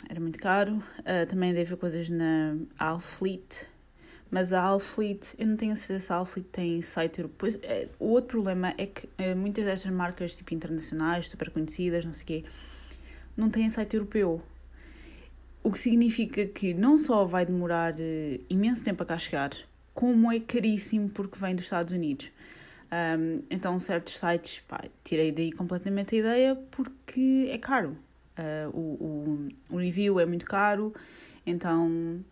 Era 0.10 0.22
muito 0.22 0.39
caro. 0.39 0.75
Uh, 1.00 1.27
também 1.27 1.53
dei 1.53 1.65
ver 1.65 1.75
coisas 1.75 2.08
na 2.08 2.55
Alfleet, 2.79 3.67
mas 4.32 4.53
a 4.53 4.62
Alfleet, 4.62 5.36
eu 5.38 5.48
não 5.48 5.58
tenho 5.58 5.75
certeza 5.75 6.05
se 6.05 6.13
a 6.13 6.15
Alfleet 6.15 6.48
tem 6.50 6.82
site 6.82 7.20
europeu. 7.20 7.50
É, 7.62 7.89
o 8.00 8.05
outro 8.05 8.29
problema 8.29 8.74
é 8.77 8.86
que 8.86 9.10
é, 9.17 9.36
muitas 9.36 9.65
destas 9.65 9.91
marcas 9.91 10.38
tipo 10.38 10.53
internacionais, 10.53 11.27
super 11.27 11.51
conhecidas, 11.51 12.05
não 12.05 12.13
sei 12.13 12.24
o 12.24 12.25
quê, 12.25 12.46
não 13.36 13.50
têm 13.50 13.70
site 13.70 13.98
europeu. 13.98 14.41
O 15.62 15.70
que 15.70 15.79
significa 15.82 16.46
que 16.46 16.74
não 16.74 16.96
só 16.96 17.25
vai 17.25 17.46
demorar 17.46 17.93
uh, 17.96 18.46
imenso 18.50 18.82
tempo 18.82 19.03
a 19.03 19.05
cá 19.05 19.17
chegar, 19.17 19.51
como 19.93 20.32
é 20.32 20.39
caríssimo 20.39 21.10
porque 21.10 21.38
vem 21.38 21.53
dos 21.53 21.65
Estados 21.65 21.91
Unidos. 21.91 22.32
Um, 22.89 23.43
então, 23.50 23.77
certos 23.77 24.17
sites, 24.17 24.62
pá, 24.70 24.86
tirei 25.03 25.34
daí 25.34 25.51
completamente 25.51 26.15
a 26.15 26.20
ideia 26.20 26.55
porque 26.72 27.50
é 27.51 27.58
caro. 27.58 27.98
Uh, 28.38 28.70
o, 28.75 29.50
o, 29.70 29.75
o 29.75 29.78
review 29.78 30.20
é 30.20 30.25
muito 30.25 30.46
caro, 30.46 30.94
então 31.46 32.24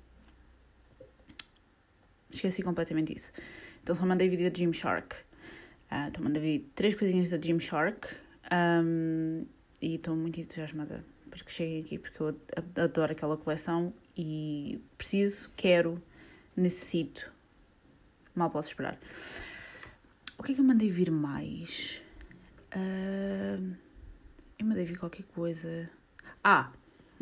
Esqueci 2.32 2.64
completamente 2.64 3.14
isso. 3.14 3.32
Então 3.84 3.94
só 3.94 4.06
mandei 4.06 4.30
vídeo 4.30 4.50
da 4.50 4.58
Gymshark. 4.58 5.16
Uh, 5.92 6.08
então 6.08 6.24
mandei 6.24 6.66
três 6.74 6.96
coisinhas 6.96 7.30
da 7.30 7.38
Gymshark. 7.38 8.08
Um, 8.52 9.46
e 9.82 9.96
estou 9.96 10.16
muito 10.16 10.40
entusiasmada 10.40 11.04
para 11.30 11.44
que 11.44 11.52
cheguem 11.52 11.82
aqui, 11.82 11.98
porque 11.98 12.22
eu 12.22 12.36
adoro 12.76 13.12
aquela 13.12 13.38
coleção 13.38 13.94
e 14.16 14.82
preciso, 14.98 15.50
quero, 15.56 16.02
necessito. 16.56 17.32
Mal 18.36 18.50
posso 18.50 18.70
esperar. 18.70 19.00
O 20.38 20.44
que 20.44 20.52
é 20.52 20.56
que 20.56 20.62
eu 20.62 20.66
mandei 20.66 20.90
vir 20.90 21.12
mais? 21.12 22.02
Uh, 22.76 23.74
eu 24.62 24.68
mandei 24.68 24.86
vir 24.86 24.98
qualquer 24.98 25.26
coisa. 25.26 25.90
Ah! 26.44 26.70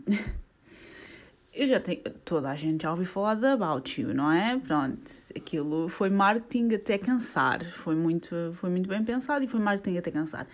eu 1.54 1.68
já 1.68 1.80
tenho. 1.80 2.02
Toda 2.26 2.50
a 2.50 2.56
gente 2.56 2.84
já 2.84 2.92
ouviu 2.92 3.06
falar 3.06 3.36
da 3.36 3.54
About 3.54 4.00
You, 4.00 4.14
não 4.14 4.32
é? 4.32 4.58
Pronto, 4.60 5.10
aquilo 5.36 5.88
foi 5.90 6.10
marketing 6.10 6.76
até 6.76 6.98
cansar. 6.98 7.64
Foi 7.66 7.96
muito, 7.96 8.36
foi 8.56 8.70
muito 8.70 8.88
bem 8.88 9.04
pensado 9.04 9.44
e 9.44 9.48
foi 9.48 9.60
marketing 9.60 9.98
até 9.98 10.12
cansar. 10.12 10.48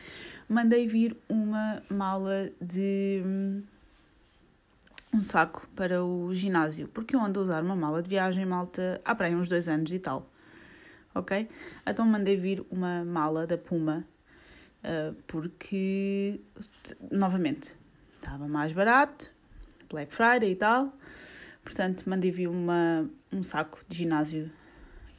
Mandei 0.48 0.88
vir 0.88 1.18
uma 1.28 1.82
mala 1.90 2.52
de. 2.62 3.24
um 5.14 5.24
saco 5.24 5.68
para 5.76 6.04
o 6.04 6.34
ginásio, 6.34 6.88
porque 6.90 7.16
eu 7.16 7.20
ando 7.20 7.40
a 7.40 7.44
usar 7.44 7.64
uma 7.64 7.76
mala 7.76 8.02
de 8.04 8.10
viagem, 8.10 8.46
malta, 8.46 9.02
há 9.04 9.16
para 9.16 9.28
aí 9.28 9.36
uns 9.36 9.48
dois 9.48 9.68
anos 9.68 9.92
e 9.92 10.00
tal. 10.00 10.30
Ok? 11.16 11.48
Então 11.88 12.06
mandei 12.06 12.36
vir 12.36 12.66
uma 12.70 13.04
mala 13.04 13.48
da 13.48 13.58
Puma 13.58 14.06
porque, 15.28 16.40
novamente, 17.12 17.76
estava 18.18 18.48
mais 18.48 18.74
barato, 18.74 19.32
Black 19.90 20.14
Friday 20.14 20.52
e 20.52 20.56
tal. 20.56 20.94
Portanto, 21.64 22.08
mandei 22.08 22.32
vir 22.32 22.48
uma, 22.48 23.10
um 23.32 23.42
saco 23.42 23.84
de 23.88 23.98
ginásio 23.98 24.52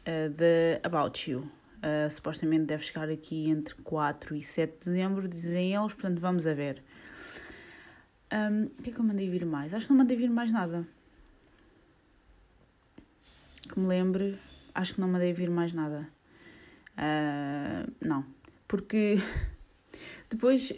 uh, 0.06 0.28
de 0.30 0.80
About 0.82 1.30
You. 1.30 1.50
Uh, 1.76 2.10
supostamente 2.10 2.64
deve 2.64 2.84
chegar 2.84 3.08
aqui 3.08 3.50
entre 3.50 3.74
4 3.76 4.34
e 4.34 4.42
7 4.42 4.72
de 4.72 4.78
dezembro, 4.78 5.28
dizem 5.28 5.74
eles, 5.74 5.92
portanto 5.92 6.20
vamos 6.20 6.46
a 6.46 6.54
ver. 6.54 6.82
Um, 8.32 8.64
o 8.64 8.82
que 8.82 8.90
é 8.90 8.92
que 8.92 9.00
eu 9.00 9.04
mandei 9.04 9.28
vir 9.28 9.44
mais? 9.44 9.72
Acho 9.72 9.86
que 9.86 9.92
não 9.92 9.98
mandei 9.98 10.16
vir 10.16 10.30
mais 10.30 10.50
nada. 10.50 10.86
Que 13.68 13.78
me 13.78 13.86
lembre, 13.86 14.38
acho 14.74 14.94
que 14.94 15.00
não 15.00 15.08
mandei 15.08 15.32
vir 15.32 15.50
mais 15.50 15.72
nada. 15.72 16.08
Uh, 16.96 17.92
não, 18.00 18.24
porque 18.66 19.18
depois, 20.28 20.72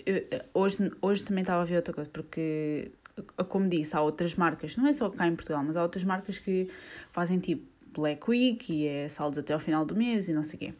hoje, 0.52 0.92
hoje 1.00 1.22
também 1.22 1.42
estava 1.42 1.62
a 1.62 1.64
ver 1.64 1.76
outra 1.76 1.94
coisa, 1.94 2.10
porque, 2.12 2.90
como 3.48 3.68
disse, 3.68 3.96
há 3.96 4.02
outras 4.02 4.34
marcas, 4.34 4.76
não 4.76 4.86
é 4.86 4.92
só 4.92 5.08
cá 5.08 5.26
em 5.26 5.34
Portugal, 5.34 5.62
mas 5.64 5.76
há 5.76 5.82
outras 5.82 6.04
marcas 6.04 6.38
que 6.38 6.68
fazem 7.12 7.38
tipo 7.38 7.64
Black 7.92 8.30
Week 8.30 8.72
e 8.72 8.86
é 8.86 9.08
saldos 9.08 9.38
até 9.38 9.52
ao 9.52 9.60
final 9.60 9.84
do 9.84 9.94
mês 9.96 10.28
e 10.28 10.32
não 10.32 10.42
sei 10.42 10.56
o 10.56 10.58
quê. 10.58 10.74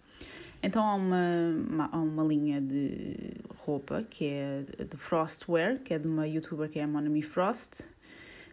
Então 0.63 0.85
há 0.85 0.95
uma, 0.95 1.55
uma, 1.69 1.89
há 1.93 1.99
uma 1.99 2.25
linha 2.25 2.61
de 2.61 3.35
roupa 3.65 4.05
que 4.09 4.25
é 4.27 4.65
de 4.85 4.97
Frostwear, 4.97 5.79
que 5.79 5.95
é 5.95 5.99
de 5.99 6.07
uma 6.07 6.27
youtuber 6.27 6.69
que 6.69 6.79
é 6.79 6.83
a 6.83 6.87
Monami 6.87 7.23
Frost. 7.23 7.83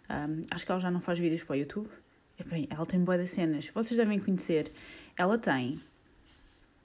Um, 0.09 0.41
acho 0.51 0.65
que 0.65 0.71
ela 0.71 0.81
já 0.81 0.91
não 0.91 1.01
faz 1.01 1.17
vídeos 1.17 1.43
para 1.43 1.53
o 1.53 1.57
YouTube. 1.57 1.89
E, 2.39 2.43
bem, 2.43 2.67
ela 2.69 2.85
tem 2.85 2.99
boas 2.99 3.29
cenas. 3.31 3.69
Vocês 3.69 3.97
devem 3.97 4.19
conhecer. 4.19 4.71
Ela 5.17 5.37
tem, 5.37 5.79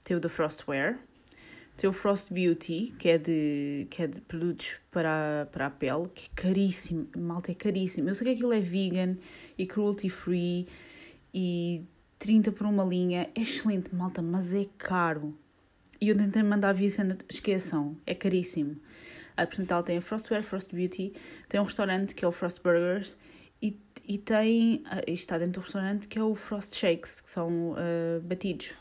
tem 0.03 0.17
o 0.17 0.19
da 0.19 0.29
Frostwear, 0.29 0.97
tem 1.77 1.89
o 1.89 1.93
Frost 1.93 2.31
Beauty, 2.31 2.93
que 2.99 3.09
é 3.09 3.17
de, 3.17 3.87
que 3.89 4.03
é 4.03 4.07
de 4.07 4.21
produtos 4.21 4.75
para, 4.91 5.47
para 5.51 5.65
a 5.65 5.69
pele, 5.69 6.07
que 6.13 6.25
é 6.25 6.29
caríssimo. 6.35 7.07
Malta, 7.17 7.51
é 7.51 7.55
caríssimo. 7.55 8.09
Eu 8.09 8.15
sei 8.15 8.27
que 8.27 8.33
aquilo 8.33 8.53
é 8.53 8.59
vegan 8.59 9.17
e 9.57 9.65
cruelty 9.65 10.09
free 10.09 10.67
e 11.33 11.83
30 12.19 12.51
por 12.51 12.67
uma 12.67 12.83
linha. 12.83 13.29
É 13.33 13.41
excelente, 13.41 13.93
malta, 13.95 14.21
mas 14.21 14.53
é 14.53 14.67
caro. 14.77 15.35
E 15.99 16.09
eu 16.09 16.17
tentei 16.17 16.43
mandar 16.43 16.73
via 16.73 16.89
cena, 16.89 17.17
esqueçam, 17.29 17.95
é 18.05 18.13
caríssimo. 18.13 18.75
A 19.37 19.45
portanto, 19.45 19.71
ela 19.71 19.83
tem 19.83 19.97
a 19.97 20.01
Frostwear, 20.01 20.43
Frost 20.43 20.73
Beauty, 20.73 21.13
tem 21.47 21.59
um 21.59 21.63
restaurante 21.63 22.13
que 22.13 22.25
é 22.25 22.27
o 22.27 22.31
Frost 22.31 22.61
Burgers 22.61 23.17
e, 23.61 23.75
e 24.05 24.17
tem, 24.17 24.83
uh, 24.85 25.11
está 25.11 25.37
dentro 25.37 25.61
do 25.61 25.63
restaurante 25.63 26.07
que 26.07 26.19
é 26.19 26.23
o 26.23 26.35
Frost 26.35 26.75
Shakes, 26.75 27.21
que 27.21 27.31
são 27.31 27.71
uh, 27.71 28.21
batidos 28.21 28.75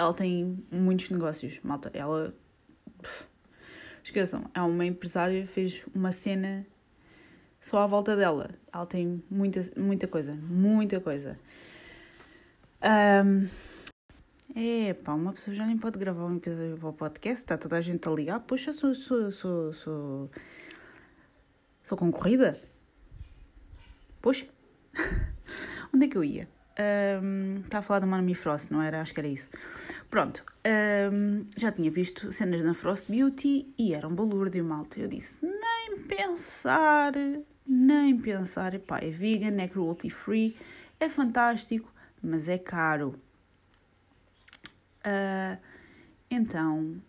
ela 0.00 0.14
tem 0.14 0.64
muitos 0.70 1.10
negócios, 1.10 1.60
malta. 1.62 1.90
Ela. 1.92 2.34
Pff, 3.02 3.26
esqueçam, 4.02 4.44
é 4.54 4.60
uma 4.62 4.86
empresária, 4.86 5.46
fez 5.46 5.84
uma 5.94 6.10
cena 6.10 6.66
só 7.60 7.80
à 7.80 7.86
volta 7.86 8.16
dela. 8.16 8.50
Ela 8.72 8.86
tem 8.86 9.22
muita, 9.30 9.60
muita 9.76 10.08
coisa, 10.08 10.34
muita 10.34 11.00
coisa. 11.00 11.38
Um, 12.82 13.46
é 14.56 14.94
pá, 14.94 15.12
uma 15.12 15.34
pessoa 15.34 15.54
já 15.54 15.66
nem 15.66 15.76
pode 15.76 15.98
gravar 15.98 16.24
um 16.24 16.36
episódio 16.38 16.78
para 16.78 16.88
o 16.88 16.92
podcast, 16.94 17.44
está 17.44 17.58
toda 17.58 17.76
a 17.76 17.80
gente 17.82 18.08
a 18.08 18.10
ligar. 18.10 18.40
Poxa, 18.40 18.72
sou, 18.72 18.94
sou, 18.94 19.30
sou, 19.30 19.72
sou, 19.74 20.30
sou 21.82 21.98
concorrida? 21.98 22.58
Poxa, 24.22 24.46
onde 25.94 26.06
é 26.06 26.08
que 26.08 26.16
eu 26.16 26.24
ia? 26.24 26.48
Um, 26.78 27.60
está 27.64 27.78
a 27.78 27.82
falar 27.82 28.00
da 28.00 28.06
Mami 28.06 28.34
Frost, 28.34 28.70
não 28.70 28.80
era? 28.80 29.00
Acho 29.00 29.12
que 29.12 29.20
era 29.20 29.28
isso. 29.28 29.50
Pronto, 30.08 30.44
um, 31.12 31.44
já 31.56 31.70
tinha 31.72 31.90
visto 31.90 32.32
cenas 32.32 32.62
na 32.62 32.72
Frost 32.72 33.10
Beauty 33.10 33.66
e 33.76 33.92
era 33.92 34.06
um 34.06 34.14
balúrdio, 34.14 34.64
malta. 34.64 35.00
Eu 35.00 35.08
disse, 35.08 35.38
nem 35.44 35.98
pensar, 36.06 37.12
nem 37.66 38.16
pensar. 38.18 38.74
Epá, 38.74 38.98
é 38.98 39.10
vegan, 39.10 39.60
é 39.60 39.68
cruelty 39.68 40.08
free, 40.10 40.56
é 40.98 41.08
fantástico, 41.08 41.92
mas 42.22 42.48
é 42.48 42.58
caro. 42.58 43.14
Uh, 45.04 45.58
então, 46.30 47.02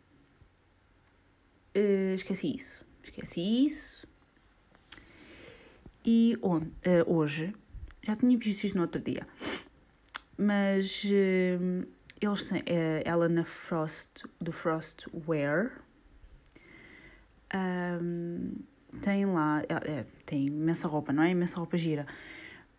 uh, 1.75 2.13
esqueci 2.15 2.55
isso. 2.55 2.85
Esqueci 3.03 3.65
isso. 3.65 4.07
E 6.03 6.37
on, 6.41 6.61
uh, 6.61 7.13
hoje 7.13 7.53
já 8.03 8.15
tinha 8.15 8.37
visto 8.37 8.63
isto 8.63 8.75
no 8.75 8.81
outro 8.83 8.99
dia. 8.99 9.27
Mas 10.43 11.03
uh, 11.03 11.87
eles 12.19 12.43
têm, 12.45 12.61
uh, 12.61 13.01
ela 13.05 13.29
na 13.29 13.45
Frost, 13.45 14.23
do 14.39 14.51
Frostwear, 14.51 15.71
um, 17.53 18.55
tem 19.03 19.23
lá, 19.23 19.61
é, 19.69 20.03
tem 20.25 20.47
imensa 20.47 20.87
roupa, 20.87 21.13
não 21.13 21.21
é? 21.21 21.29
Imensa 21.29 21.57
roupa 21.57 21.77
gira. 21.77 22.07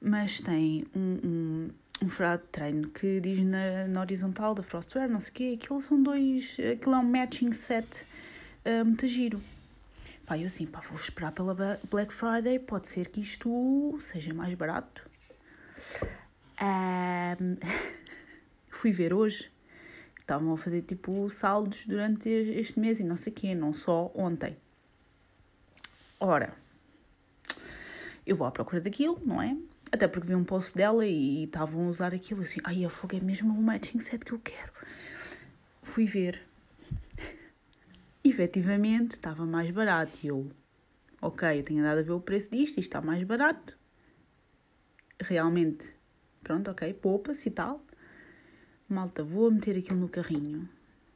Mas 0.01 0.41
tem 0.41 0.85
um, 0.93 1.19
um, 1.23 1.71
um 2.03 2.07
de 2.09 2.39
treino 2.51 2.91
que 2.91 3.21
diz 3.21 3.39
na, 3.45 3.87
na 3.87 4.01
horizontal 4.01 4.57
da 4.57 4.63
Frostwear, 4.65 5.09
não 5.09 5.21
sei 5.21 5.31
o 5.31 5.33
quê, 5.33 5.59
aquilo 5.61 5.81
são 5.81 6.03
dois, 6.03 6.57
aquilo 6.73 6.97
é 6.97 6.99
um 6.99 7.05
matching 7.05 7.53
set 7.53 8.05
uh, 8.67 8.85
muito 8.85 9.07
giro. 9.07 9.41
Pá, 10.27 10.37
eu 10.37 10.47
assim, 10.47 10.67
pá, 10.67 10.81
vou 10.81 10.97
esperar 10.97 11.31
pela 11.31 11.55
Black 11.89 12.13
Friday, 12.13 12.59
pode 12.59 12.89
ser 12.89 13.07
que 13.07 13.21
isto 13.21 13.97
seja 14.01 14.35
mais 14.35 14.53
barato. 14.55 15.09
Um, 16.63 17.57
fui 18.71 18.93
ver 18.93 19.13
hoje, 19.13 19.51
estavam 20.19 20.53
a 20.53 20.57
fazer 20.57 20.83
tipo 20.83 21.29
saldos 21.29 21.87
durante 21.87 22.29
este 22.29 22.79
mês 22.79 23.01
e 23.01 23.05
não 23.05 23.17
sei 23.17 23.33
quê, 23.33 23.55
não 23.55 23.73
só 23.73 24.13
ontem. 24.15 24.57
Ora, 26.21 26.55
eu 28.25 28.37
vou 28.37 28.47
à 28.47 28.51
procura 28.51 28.81
daquilo, 28.81 29.21
não 29.25 29.43
é? 29.43 29.57
Até 29.91 30.07
porque 30.07 30.29
vi 30.29 30.35
um 30.35 30.45
post 30.45 30.75
dela 30.75 31.05
e 31.05 31.45
estavam 31.45 31.87
a 31.87 31.89
usar 31.89 32.15
aquilo 32.15 32.43
assim, 32.43 32.61
ai, 32.65 32.85
a 32.85 32.91
fogo 32.91 33.17
é 33.17 33.21
mesmo 33.21 33.53
o 33.53 33.63
matching 33.63 33.99
set 33.99 34.25
que 34.25 34.33
eu 34.33 34.39
quero. 34.39 34.73
Fui 35.83 36.07
ver. 36.07 36.41
Efetivamente, 38.25 39.17
estava 39.17 39.45
mais 39.45 39.71
barato 39.73 40.19
e 40.23 40.29
eu, 40.29 40.49
ok, 41.21 41.59
eu 41.59 41.63
tenho 41.65 41.81
andado 41.81 41.99
a 41.99 42.03
ver 42.03 42.13
o 42.13 42.21
preço 42.21 42.51
disto, 42.51 42.79
isto 42.79 42.81
está 42.81 43.01
mais 43.01 43.23
barato 43.25 43.77
realmente, 45.23 45.95
pronto, 46.43 46.71
ok, 46.71 46.93
poupa-se 46.95 47.49
e 47.49 47.53
tal. 47.53 47.85
Malta, 48.89 49.23
vou 49.23 49.51
meter 49.51 49.77
aquilo 49.79 50.01
no 50.01 50.09
carrinho. 50.09 50.69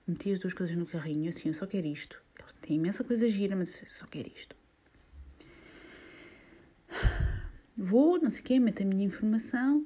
Meti 0.07 0.33
as 0.33 0.39
duas 0.39 0.55
coisas 0.55 0.77
no 0.77 0.87
carrinho, 0.87 1.29
assim, 1.29 1.49
eu 1.49 1.55
só 1.55 1.67
quero 1.67 1.87
isto. 1.87 2.23
Tem 2.61 2.77
imensa 2.77 3.05
coisa 3.05 3.29
gira, 3.29 3.55
mas 3.55 3.83
eu 3.83 3.89
só 3.89 4.07
quero 4.07 4.29
isto. 4.29 4.57
Vou, 7.77 8.21
não 8.21 8.31
sei 8.31 8.41
o 8.41 8.45
quê, 8.45 8.59
meto 8.59 8.83
a 8.83 8.87
minha 8.87 9.05
informação. 9.05 9.85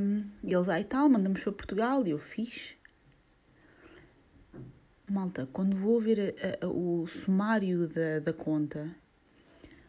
Um, 0.00 0.24
eles 0.42 0.68
aí 0.68 0.84
tal, 0.84 1.08
mandamos 1.08 1.42
para 1.42 1.52
Portugal 1.52 2.06
e 2.06 2.10
eu 2.10 2.18
fiz. 2.18 2.76
Malta, 5.10 5.48
quando 5.52 5.76
vou 5.76 6.00
ver 6.00 6.34
a, 6.60 6.66
a, 6.66 6.68
o 6.68 7.06
sumário 7.06 7.88
da, 7.88 8.20
da 8.20 8.32
conta, 8.32 8.94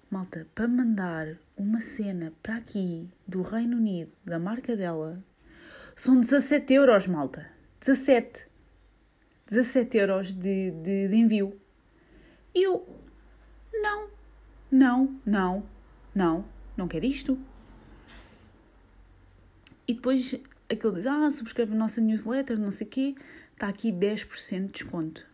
Malta, 0.10 0.48
para 0.54 0.68
mandar 0.68 1.38
uma 1.58 1.82
cena 1.82 2.32
para 2.42 2.58
aqui 2.58 3.10
do 3.28 3.42
Reino 3.42 3.78
Unido, 3.78 4.12
da 4.24 4.38
marca 4.38 4.76
dela, 4.76 5.24
são 5.96 6.20
17 6.20 6.74
euros, 6.74 7.08
malta. 7.08 7.50
17. 7.80 8.48
17 9.48 9.98
euros 9.98 10.34
de, 10.34 10.72
de, 10.72 11.08
de 11.08 11.16
envio. 11.16 11.60
E 12.54 12.64
eu, 12.64 12.88
não, 13.74 14.10
não, 14.72 15.20
não, 15.26 15.64
não, 16.14 16.46
não 16.78 16.88
quero 16.88 17.06
isto. 17.06 17.38
E 19.88 19.94
depois 19.94 20.36
aquele 20.70 20.94
diz, 20.94 21.08
ah, 21.08 21.30
subscreve 21.32 21.74
a 21.74 21.78
nossa 21.78 22.02
newsletter, 22.02 22.60
não 22.60 22.72
sei 22.72 22.88
o 22.88 22.90
quê, 22.90 23.16
está 23.54 23.68
aqui 23.68 23.92
10% 23.92 24.66
de 24.66 24.72
desconto. 24.72 25.26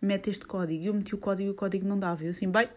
Mete 0.00 0.30
este 0.30 0.46
código. 0.46 0.82
E 0.82 0.86
eu 0.86 0.94
meti 0.94 1.14
o 1.14 1.18
código 1.18 1.48
e 1.48 1.52
o 1.52 1.54
código 1.54 1.86
não 1.86 1.98
dava. 1.98 2.24
Eu 2.24 2.30
assim, 2.30 2.50
bem, 2.50 2.68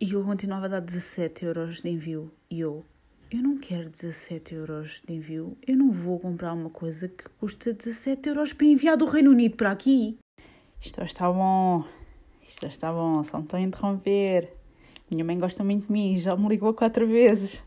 e 0.00 0.04
ele 0.04 0.24
continuava 0.24 0.66
a 0.66 0.68
dar 0.68 0.80
17 0.80 1.44
euros 1.44 1.82
de 1.82 1.88
envio. 1.88 2.30
E 2.50 2.60
eu, 2.60 2.84
eu 3.30 3.42
não 3.42 3.58
quero 3.58 3.88
17 3.88 4.54
euros 4.54 5.02
de 5.06 5.14
envio. 5.14 5.56
Eu 5.66 5.76
não 5.76 5.90
vou 5.90 6.18
comprar 6.18 6.52
uma 6.52 6.70
coisa 6.70 7.08
que 7.08 7.24
custa 7.40 7.72
17 7.72 8.28
euros 8.28 8.52
para 8.52 8.66
enviar 8.66 8.96
do 8.96 9.06
Reino 9.06 9.30
Unido 9.30 9.56
para 9.56 9.70
aqui. 9.70 10.18
Isto 10.80 11.02
está 11.02 11.30
bom. 11.30 11.84
Isto 12.48 12.66
está 12.66 12.92
bom. 12.92 13.22
Só 13.24 13.38
me 13.38 13.44
estão 13.44 13.58
a 13.58 13.62
interromper. 13.62 14.52
Minha 15.10 15.24
mãe 15.24 15.38
gosta 15.38 15.62
muito 15.62 15.86
de 15.86 15.92
mim. 15.92 16.16
Já 16.16 16.36
me 16.36 16.48
ligou 16.48 16.74
quatro 16.74 17.06
vezes. 17.06 17.62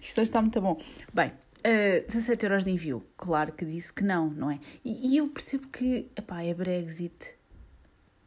Isto 0.00 0.20
está 0.20 0.40
muito 0.40 0.60
bom. 0.60 0.78
Bem, 1.12 1.28
uh, 1.28 1.32
eh, 1.64 2.00
17 2.06 2.44
euros 2.44 2.64
de 2.64 2.70
envio. 2.70 3.04
Claro 3.16 3.52
que 3.52 3.64
disse 3.64 3.92
que 3.92 4.04
não, 4.04 4.30
não 4.30 4.50
é? 4.50 4.60
E, 4.84 5.14
e 5.14 5.16
eu 5.16 5.28
percebo 5.28 5.68
que, 5.68 6.08
epá, 6.16 6.42
é 6.42 6.54
Brexit. 6.54 7.39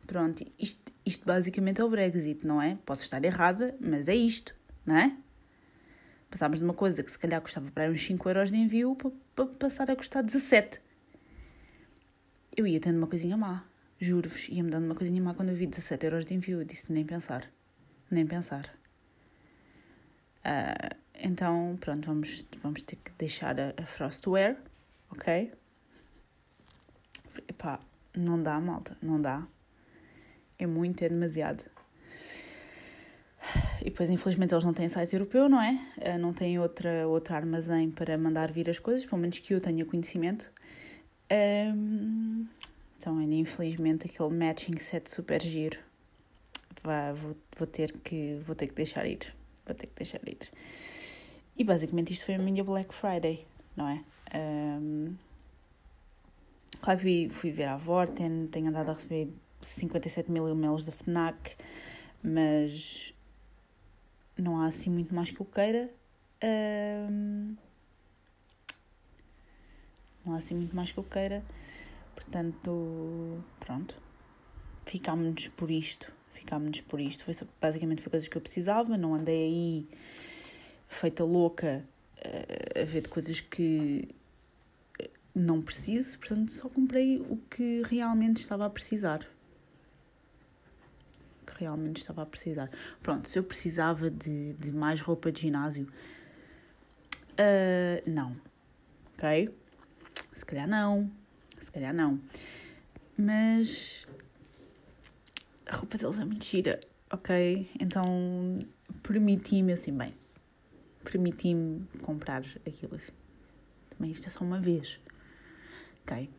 Pronto, 0.05 0.45
isto, 0.59 0.91
isto 1.05 1.25
basicamente 1.25 1.81
é 1.81 1.83
o 1.83 1.89
Brexit, 1.89 2.45
não 2.45 2.61
é? 2.61 2.77
Posso 2.85 3.03
estar 3.03 3.23
errada, 3.23 3.75
mas 3.79 4.07
é 4.07 4.15
isto, 4.15 4.53
não 4.85 4.97
é? 4.97 5.17
Passámos 6.29 6.59
de 6.59 6.65
uma 6.65 6.73
coisa 6.73 7.03
que 7.03 7.11
se 7.11 7.17
calhar 7.17 7.39
custava 7.41 7.69
para 7.71 7.89
uns 7.91 8.01
5 8.01 8.29
euros 8.29 8.51
de 8.51 8.57
envio 8.57 8.95
para, 8.95 9.11
para 9.35 9.45
passar 9.45 9.89
a 9.89 9.95
custar 9.95 10.23
17. 10.23 10.81
Eu 12.55 12.67
ia 12.67 12.79
tendo 12.79 12.97
uma 12.97 13.07
coisinha 13.07 13.37
má, 13.37 13.63
juro-vos, 13.99 14.49
ia-me 14.49 14.69
dando 14.69 14.85
uma 14.85 14.95
coisinha 14.95 15.21
má 15.21 15.33
quando 15.33 15.49
eu 15.49 15.55
vi 15.55 15.67
17 15.67 16.05
euros 16.05 16.25
de 16.25 16.33
envio. 16.33 16.61
Eu 16.61 16.65
disse 16.65 16.91
nem 16.91 17.05
pensar, 17.05 17.49
nem 18.09 18.25
pensar. 18.25 18.65
Uh, 20.39 20.97
então, 21.15 21.77
pronto, 21.79 22.05
vamos, 22.05 22.45
vamos 22.61 22.83
ter 22.83 22.97
que 22.97 23.11
deixar 23.11 23.59
a, 23.59 23.73
a 23.77 23.85
Frostware, 23.85 24.57
ok? 25.09 25.53
Epá, 27.47 27.79
não 28.15 28.41
dá, 28.41 28.59
malta, 28.59 28.97
não 29.01 29.21
dá. 29.21 29.47
É 30.57 30.65
muito, 30.65 31.03
é 31.03 31.09
demasiado. 31.09 31.63
E 33.81 33.85
depois, 33.85 34.09
infelizmente, 34.09 34.53
eles 34.53 34.63
não 34.63 34.73
têm 34.73 34.87
site 34.87 35.13
europeu, 35.13 35.49
não 35.49 35.61
é? 35.61 35.79
Eh, 35.99 36.17
não 36.17 36.33
têm 36.33 36.57
outra, 36.59 37.07
outra 37.07 37.35
armazém 37.35 37.91
para 37.91 38.17
mandar 38.17 38.51
vir 38.51 38.69
as 38.69 38.79
coisas, 38.79 39.05
pelo 39.05 39.21
menos 39.21 39.39
que 39.39 39.53
eu 39.53 39.59
tenha 39.59 39.83
conhecimento. 39.85 40.51
Um, 41.31 42.47
então, 42.97 43.17
ainda 43.17 43.35
infelizmente, 43.35 44.07
aquele 44.07 44.33
matching 44.33 44.77
set 44.77 45.09
super 45.09 45.41
giro. 45.41 45.77
Vá, 46.81 47.11
vou, 47.11 47.35
vou, 47.57 47.67
ter 47.67 47.91
que, 48.03 48.39
vou 48.45 48.55
ter 48.55 48.67
que 48.67 48.73
deixar 48.73 49.05
ir. 49.05 49.33
Vou 49.65 49.75
ter 49.75 49.87
que 49.87 49.95
deixar 49.95 50.21
ir. 50.27 50.37
E 51.57 51.63
basicamente 51.63 52.13
isto 52.13 52.25
foi 52.25 52.35
a 52.35 52.39
minha 52.39 52.63
Black 52.63 52.93
Friday, 52.93 53.45
não 53.75 53.87
é? 53.87 54.03
Um, 54.33 55.15
claro 56.81 56.99
que 56.99 57.03
fui, 57.03 57.29
fui 57.29 57.51
ver 57.51 57.65
a 57.65 57.77
Vorten, 57.77 58.47
tenho 58.47 58.69
andado 58.69 58.89
a 58.89 58.93
receber 58.93 59.29
57 59.63 60.31
mil 60.31 60.47
e-mails 60.49 60.85
da 60.85 60.91
FNAC, 60.91 61.55
mas 62.21 63.13
não 64.37 64.59
há 64.61 64.67
assim 64.67 64.89
muito 64.89 65.13
mais 65.13 65.31
que 65.31 65.39
eu 65.39 65.45
queira. 65.45 65.89
Um, 66.43 67.55
não 70.25 70.33
há 70.33 70.37
assim 70.37 70.55
muito 70.55 70.75
mais 70.75 70.91
que 70.91 70.97
eu 70.97 71.03
queira. 71.03 71.43
Portanto, 72.15 73.43
pronto. 73.59 73.97
Ficámos-nos 74.85 75.47
por 75.49 75.69
isto. 75.69 76.11
Ficámos-nos 76.33 76.81
por 76.81 76.99
isto. 76.99 77.23
Foi 77.23 77.33
basicamente 77.61 78.01
foi 78.01 78.11
coisas 78.11 78.27
que 78.27 78.37
eu 78.37 78.41
precisava. 78.41 78.97
Não 78.97 79.15
andei 79.15 79.43
aí 79.43 79.87
feita 80.87 81.23
louca 81.23 81.85
uh, 82.17 82.81
a 82.81 82.85
ver 82.85 83.01
de 83.01 83.09
coisas 83.09 83.39
que 83.41 84.07
não 85.33 85.61
preciso. 85.61 86.17
Portanto, 86.19 86.51
só 86.51 86.69
comprei 86.69 87.19
o 87.29 87.37
que 87.37 87.81
realmente 87.85 88.37
estava 88.37 88.65
a 88.65 88.69
precisar 88.69 89.27
realmente 91.63 91.97
estava 91.97 92.21
a 92.21 92.25
precisar. 92.25 92.69
Pronto, 93.01 93.27
se 93.27 93.37
eu 93.37 93.43
precisava 93.43 94.09
de, 94.09 94.53
de 94.53 94.71
mais 94.71 95.01
roupa 95.01 95.31
de 95.31 95.41
ginásio, 95.41 95.87
uh, 97.33 98.09
não. 98.09 98.35
Ok? 99.13 99.53
Se 100.33 100.45
calhar 100.45 100.67
não. 100.67 101.11
Se 101.59 101.71
calhar 101.71 101.93
não. 101.93 102.19
Mas 103.17 104.07
a 105.65 105.75
roupa 105.75 105.97
deles 105.97 106.19
é 106.19 106.25
muito 106.25 106.45
gira, 106.45 106.79
ok? 107.11 107.69
Então 107.79 108.59
permiti-me 109.01 109.73
assim, 109.73 109.95
bem, 109.95 110.13
permiti-me 111.03 111.85
comprar 112.01 112.43
aquilo 112.65 112.95
assim. 112.95 113.13
Também 113.89 114.11
isto 114.11 114.27
é 114.27 114.29
só 114.29 114.43
uma 114.43 114.59
vez, 114.59 114.99
ok? 116.03 116.29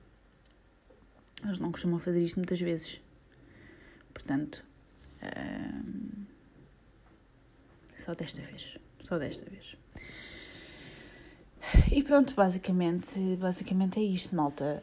Eles 1.44 1.58
não 1.58 1.70
costumam 1.70 1.98
fazer 1.98 2.22
isto 2.22 2.36
muitas 2.36 2.60
vezes. 2.60 3.00
Portanto, 4.12 4.64
só 7.98 8.12
desta 8.14 8.42
vez. 8.42 8.78
Só 9.02 9.18
desta 9.18 9.48
vez. 9.50 9.76
E 11.90 12.02
pronto, 12.02 12.34
basicamente, 12.34 13.18
basicamente 13.36 13.98
é 13.98 14.02
isto, 14.02 14.34
malta. 14.36 14.82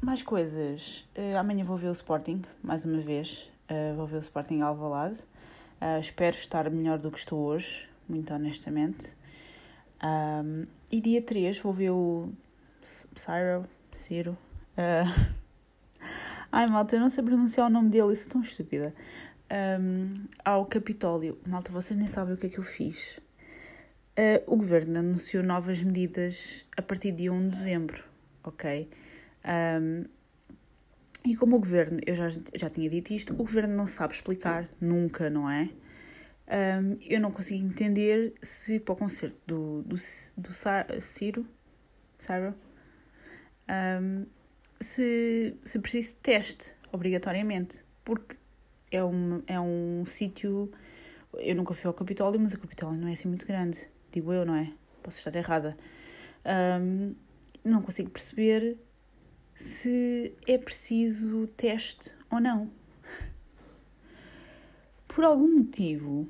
mais 0.00 0.22
coisas. 0.22 1.08
Uh, 1.16 1.36
amanhã 1.38 1.64
vou 1.64 1.76
ver 1.76 1.88
o 1.88 1.92
Sporting, 1.92 2.42
mais 2.62 2.84
uma 2.84 3.00
vez. 3.00 3.50
Uh, 3.70 3.94
vou 3.96 4.06
ver 4.06 4.16
o 4.16 4.20
Sporting 4.20 4.60
Alvalade. 4.60 5.20
Uh, 5.80 5.98
espero 5.98 6.36
estar 6.36 6.70
melhor 6.70 6.98
do 6.98 7.10
que 7.10 7.18
estou 7.18 7.40
hoje, 7.40 7.88
muito 8.08 8.32
honestamente. 8.32 9.16
Um, 10.02 10.66
e 10.90 11.00
dia 11.00 11.22
3 11.22 11.58
vou 11.58 11.72
ver 11.72 11.90
o 11.90 12.32
Ciro. 12.84 13.68
Ciro. 13.92 14.36
Uh, 14.76 15.41
Ai, 16.54 16.66
malta, 16.66 16.96
eu 16.96 17.00
não 17.00 17.08
sei 17.08 17.24
pronunciar 17.24 17.66
o 17.66 17.70
nome 17.70 17.88
dele, 17.88 18.12
isso 18.12 18.28
é 18.28 18.30
tão 18.30 18.42
estúpida. 18.42 18.94
Um, 19.80 20.12
ao 20.44 20.66
Capitólio. 20.66 21.38
Malta, 21.46 21.72
vocês 21.72 21.98
nem 21.98 22.06
sabem 22.06 22.34
o 22.34 22.36
que 22.36 22.44
é 22.44 22.48
que 22.50 22.58
eu 22.58 22.62
fiz. 22.62 23.18
Uh, 24.18 24.44
o 24.46 24.56
governo 24.56 24.98
anunciou 24.98 25.42
novas 25.42 25.82
medidas 25.82 26.66
a 26.76 26.82
partir 26.82 27.12
de 27.12 27.30
1 27.30 27.44
de 27.44 27.48
dezembro, 27.48 28.04
ok? 28.44 28.86
Um, 29.80 30.04
e 31.24 31.34
como 31.34 31.56
o 31.56 31.58
governo, 31.58 31.98
eu 32.06 32.14
já, 32.14 32.28
já 32.28 32.68
tinha 32.68 32.90
dito 32.90 33.14
isto, 33.14 33.32
o 33.32 33.36
governo 33.36 33.74
não 33.74 33.86
sabe 33.86 34.12
explicar, 34.12 34.68
nunca, 34.78 35.30
não 35.30 35.50
é? 35.50 35.70
Um, 36.82 36.98
eu 37.00 37.18
não 37.18 37.30
consigo 37.30 37.64
entender 37.64 38.34
se 38.42 38.78
para 38.78 38.92
o 38.92 38.96
concerto 38.96 39.38
do, 39.46 39.82
do, 39.84 39.96
do 40.36 40.52
Ciro, 41.00 41.46
Ciro 42.18 42.54
um, 43.70 44.26
se, 44.82 45.56
se 45.64 45.78
preciso 45.78 46.08
de 46.08 46.14
teste, 46.16 46.74
obrigatoriamente, 46.90 47.84
porque 48.04 48.36
é 48.90 49.02
um, 49.02 49.42
é 49.46 49.58
um 49.58 50.04
sítio. 50.06 50.70
Eu 51.34 51.54
nunca 51.54 51.74
fui 51.74 51.88
ao 51.88 51.94
Capitólio, 51.94 52.38
mas 52.40 52.52
o 52.52 52.58
Capitólio 52.58 53.00
não 53.00 53.08
é 53.08 53.12
assim 53.12 53.28
muito 53.28 53.46
grande, 53.46 53.88
digo 54.10 54.32
eu, 54.32 54.44
não 54.44 54.54
é? 54.54 54.72
Posso 55.02 55.18
estar 55.18 55.34
errada. 55.36 55.76
Um, 56.44 57.14
não 57.64 57.80
consigo 57.80 58.10
perceber 58.10 58.76
se 59.54 60.34
é 60.46 60.58
preciso 60.58 61.46
teste 61.56 62.14
ou 62.30 62.40
não. 62.40 62.70
Por 65.08 65.24
algum 65.24 65.58
motivo, 65.58 66.28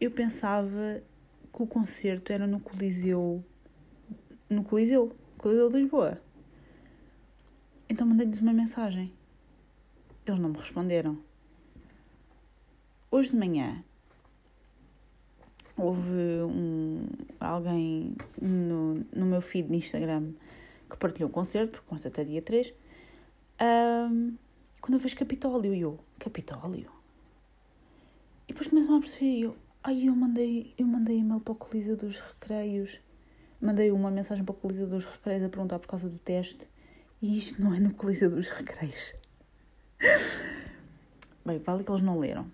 eu 0.00 0.10
pensava 0.10 1.02
que 1.52 1.62
o 1.62 1.66
concerto 1.66 2.32
era 2.32 2.46
no 2.46 2.60
Coliseu. 2.60 3.44
No 4.48 4.64
Coliseu, 4.64 5.14
Coliseu 5.36 5.68
de 5.68 5.78
Lisboa. 5.78 6.20
Então 7.92 8.06
mandei-lhes 8.06 8.40
uma 8.40 8.54
mensagem. 8.54 9.12
Eles 10.24 10.40
não 10.40 10.48
me 10.48 10.56
responderam. 10.56 11.18
Hoje 13.10 13.32
de 13.32 13.36
manhã 13.36 13.84
houve 15.76 16.10
um, 16.10 17.06
alguém 17.38 18.16
no, 18.40 18.94
no 19.14 19.26
meu 19.26 19.42
feed 19.42 19.68
no 19.68 19.74
Instagram 19.74 20.32
que 20.88 20.96
partilhou 20.96 21.28
o 21.28 21.32
concerto, 21.32 21.72
porque 21.72 21.86
o 21.86 21.90
concerto 21.90 22.22
é 22.22 22.24
dia 22.24 22.40
3. 22.40 22.72
Um, 23.60 24.38
quando 24.80 24.94
eu 24.94 24.98
vejo 24.98 25.14
Capitólio, 25.14 25.74
eu, 25.74 26.00
Capitólio? 26.18 26.90
E 28.48 28.54
depois 28.54 28.68
começam 28.68 28.96
a 28.96 29.00
perceber, 29.00 29.40
eu, 29.40 29.56
ai, 29.82 30.08
eu 30.08 30.16
mandei, 30.16 30.72
eu 30.78 30.86
mandei 30.86 31.18
e-mail 31.18 31.42
para 31.42 31.52
o 31.52 31.56
Coliseu 31.56 31.98
dos 31.98 32.20
Recreios. 32.20 32.98
Mandei 33.60 33.90
uma 33.90 34.10
mensagem 34.10 34.46
para 34.46 34.52
o 34.54 34.56
Coliseu 34.56 34.86
dos 34.86 35.04
Recreios 35.04 35.44
a 35.44 35.50
perguntar 35.50 35.78
por 35.78 35.88
causa 35.88 36.08
do 36.08 36.18
teste. 36.18 36.71
E 37.22 37.38
isto 37.38 37.62
não 37.62 37.72
é 37.72 37.78
no 37.78 37.94
Coliseu 37.94 38.28
dos 38.28 38.48
Recreios. 38.48 39.14
Bem, 41.46 41.56
vale 41.60 41.84
que 41.84 41.90
eles 41.92 42.02
não 42.02 42.18
leram. 42.18 42.50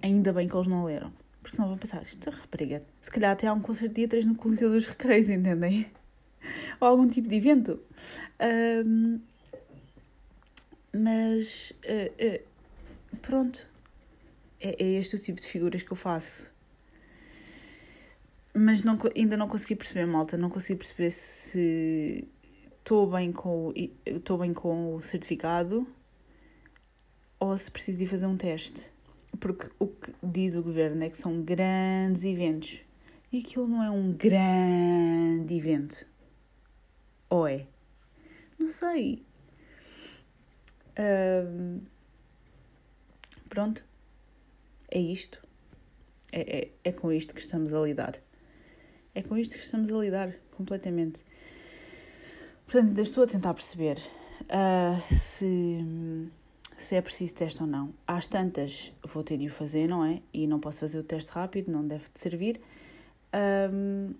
Ainda 0.00 0.32
bem 0.32 0.46
que 0.46 0.54
eles 0.54 0.68
não 0.68 0.84
leram. 0.84 1.12
Porque 1.42 1.56
senão 1.56 1.68
vão 1.68 1.76
pensar, 1.76 2.04
isto 2.04 2.30
rapariga. 2.30 2.84
Se 3.02 3.10
calhar 3.10 3.32
até 3.32 3.48
há 3.48 3.52
um 3.52 3.60
concerto 3.60 3.96
dia 3.96 4.06
3 4.06 4.24
no 4.24 4.36
Coliseu 4.36 4.70
dos 4.70 4.86
Recreios, 4.86 5.28
entendem? 5.28 5.90
Ou 6.80 6.86
algum 6.86 7.08
tipo 7.08 7.28
de 7.28 7.34
evento. 7.34 7.80
Um, 8.86 9.20
mas 10.94 11.72
uh, 11.84 12.36
uh, 12.36 13.16
pronto. 13.16 13.68
É, 14.60 14.84
é, 14.84 14.86
este 14.98 15.16
o 15.16 15.18
tipo 15.18 15.40
de 15.40 15.48
figuras 15.48 15.82
que 15.82 15.90
eu 15.90 15.96
faço. 15.96 16.54
Mas 18.54 18.84
não, 18.84 18.96
ainda 19.16 19.36
não 19.36 19.48
consegui 19.48 19.74
perceber, 19.74 20.06
malta. 20.06 20.38
Não 20.38 20.48
consegui 20.48 20.78
perceber 20.78 21.10
se 21.10 22.28
estou 22.86 23.10
bem 23.10 23.32
com 23.32 23.72
estou 24.06 24.38
bem 24.38 24.54
com 24.54 24.94
o 24.94 25.02
certificado 25.02 25.84
ou 27.40 27.58
se 27.58 27.68
preciso 27.68 28.04
ir 28.04 28.06
fazer 28.06 28.26
um 28.26 28.36
teste 28.36 28.92
porque 29.36 29.68
o 29.78 29.88
que 29.88 30.14
diz 30.22 30.54
o 30.54 30.62
governo 30.62 31.02
é 31.04 31.10
que 31.10 31.18
são 31.18 31.42
grandes 31.42 32.24
eventos. 32.24 32.80
E 33.32 33.40
aquilo 33.40 33.66
não 33.66 33.82
é 33.82 33.90
um 33.90 34.12
grande 34.12 35.54
evento. 35.54 36.06
Ou 37.28 37.46
é? 37.46 37.66
Não 38.58 38.68
sei. 38.68 39.22
Pronto. 43.48 43.84
É 44.90 45.00
isto. 45.00 45.42
É, 46.32 46.58
é, 46.58 46.70
é 46.84 46.92
com 46.92 47.12
isto 47.12 47.34
que 47.34 47.40
estamos 47.40 47.74
a 47.74 47.80
lidar. 47.80 48.16
É 49.14 49.22
com 49.22 49.36
isto 49.36 49.56
que 49.56 49.62
estamos 49.62 49.92
a 49.92 49.98
lidar, 49.98 50.32
completamente. 50.52 51.24
Portanto, 52.66 52.98
estou 52.98 53.22
a 53.22 53.26
tentar 53.28 53.54
perceber 53.54 53.96
uh, 54.42 55.14
se, 55.14 55.78
se 56.76 56.96
é 56.96 57.00
preciso 57.00 57.32
teste 57.34 57.62
ou 57.62 57.66
não. 57.68 57.94
Às 58.04 58.26
tantas, 58.26 58.92
vou 59.04 59.22
ter 59.22 59.38
de 59.38 59.46
o 59.46 59.50
fazer, 59.50 59.86
não 59.86 60.04
é? 60.04 60.20
E 60.34 60.48
não 60.48 60.58
posso 60.58 60.80
fazer 60.80 60.98
o 60.98 61.04
teste 61.04 61.30
rápido, 61.30 61.70
não 61.70 61.86
deve 61.86 62.06
de 62.12 62.18
servir. 62.18 62.60
Um, 63.72 64.14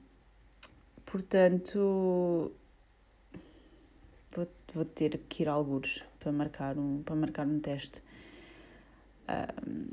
portanto, 1.04 2.52
vou, 4.34 4.48
vou 4.72 4.84
ter 4.84 5.18
que 5.28 5.42
ir 5.42 5.48
a 5.48 5.52
algures 5.52 6.04
para 6.20 6.30
marcar 6.30 6.78
um, 6.78 7.02
para 7.02 7.16
marcar 7.16 7.46
um 7.48 7.58
teste. 7.58 8.00
Um, 9.28 9.88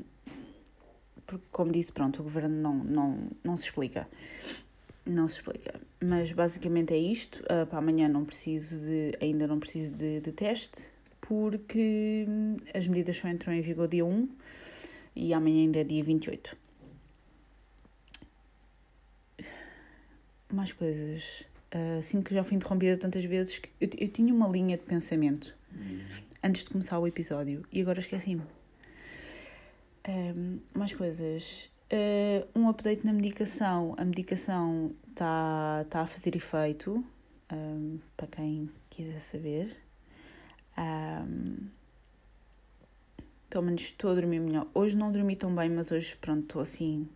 porque, 1.26 1.44
como 1.50 1.72
disse, 1.72 1.90
pronto, 1.90 2.20
o 2.20 2.22
governo 2.22 2.54
não, 2.54 2.74
não, 2.84 3.30
não 3.42 3.56
se 3.56 3.64
explica. 3.64 4.08
Não 5.06 5.28
se 5.28 5.36
explica. 5.36 5.80
Mas 6.02 6.32
basicamente 6.32 6.94
é 6.94 6.98
isto. 6.98 7.42
Uh, 7.42 7.66
para 7.66 7.78
amanhã 7.78 8.08
não 8.08 8.24
preciso 8.24 8.86
de, 8.86 9.12
ainda 9.20 9.46
não 9.46 9.60
preciso 9.60 9.94
de, 9.94 10.20
de 10.20 10.32
teste, 10.32 10.90
porque 11.20 12.26
as 12.72 12.88
medidas 12.88 13.16
só 13.16 13.28
entram 13.28 13.52
em 13.52 13.60
vigor 13.60 13.88
dia 13.88 14.04
1 14.04 14.28
e 15.16 15.34
amanhã 15.34 15.62
ainda 15.62 15.80
é 15.80 15.84
dia 15.84 16.02
28. 16.02 16.56
Mais 20.52 20.72
coisas. 20.72 21.44
Uh, 21.74 21.98
assim 21.98 22.22
que 22.22 22.32
já 22.32 22.44
fui 22.44 22.56
interrompida 22.56 22.96
tantas 22.96 23.24
vezes 23.24 23.58
que 23.58 23.68
eu, 23.80 23.88
eu 23.98 24.08
tinha 24.08 24.32
uma 24.32 24.48
linha 24.48 24.76
de 24.76 24.84
pensamento 24.84 25.54
antes 26.42 26.64
de 26.64 26.70
começar 26.70 26.98
o 26.98 27.06
episódio 27.06 27.64
e 27.72 27.80
agora 27.80 28.00
esqueci-me. 28.00 28.42
Um, 30.06 30.60
mais 30.74 30.92
coisas. 30.92 31.70
Uh, 31.92 32.46
um 32.58 32.68
update 32.68 33.04
na 33.04 33.12
medicação. 33.12 33.94
A 33.98 34.04
medicação 34.04 34.92
está 35.10 35.84
tá 35.90 36.00
a 36.00 36.06
fazer 36.06 36.34
efeito, 36.34 37.04
um, 37.52 37.98
para 38.16 38.26
quem 38.26 38.68
quiser 38.88 39.20
saber. 39.20 39.76
Um, 40.78 41.68
pelo 43.48 43.66
menos 43.66 43.82
estou 43.82 44.10
a 44.10 44.14
dormir 44.14 44.40
melhor. 44.40 44.66
Hoje 44.74 44.96
não 44.96 45.12
dormi 45.12 45.36
tão 45.36 45.54
bem, 45.54 45.68
mas 45.70 45.92
hoje, 45.92 46.16
pronto, 46.16 46.42
estou 46.42 46.62
assim, 46.62 47.08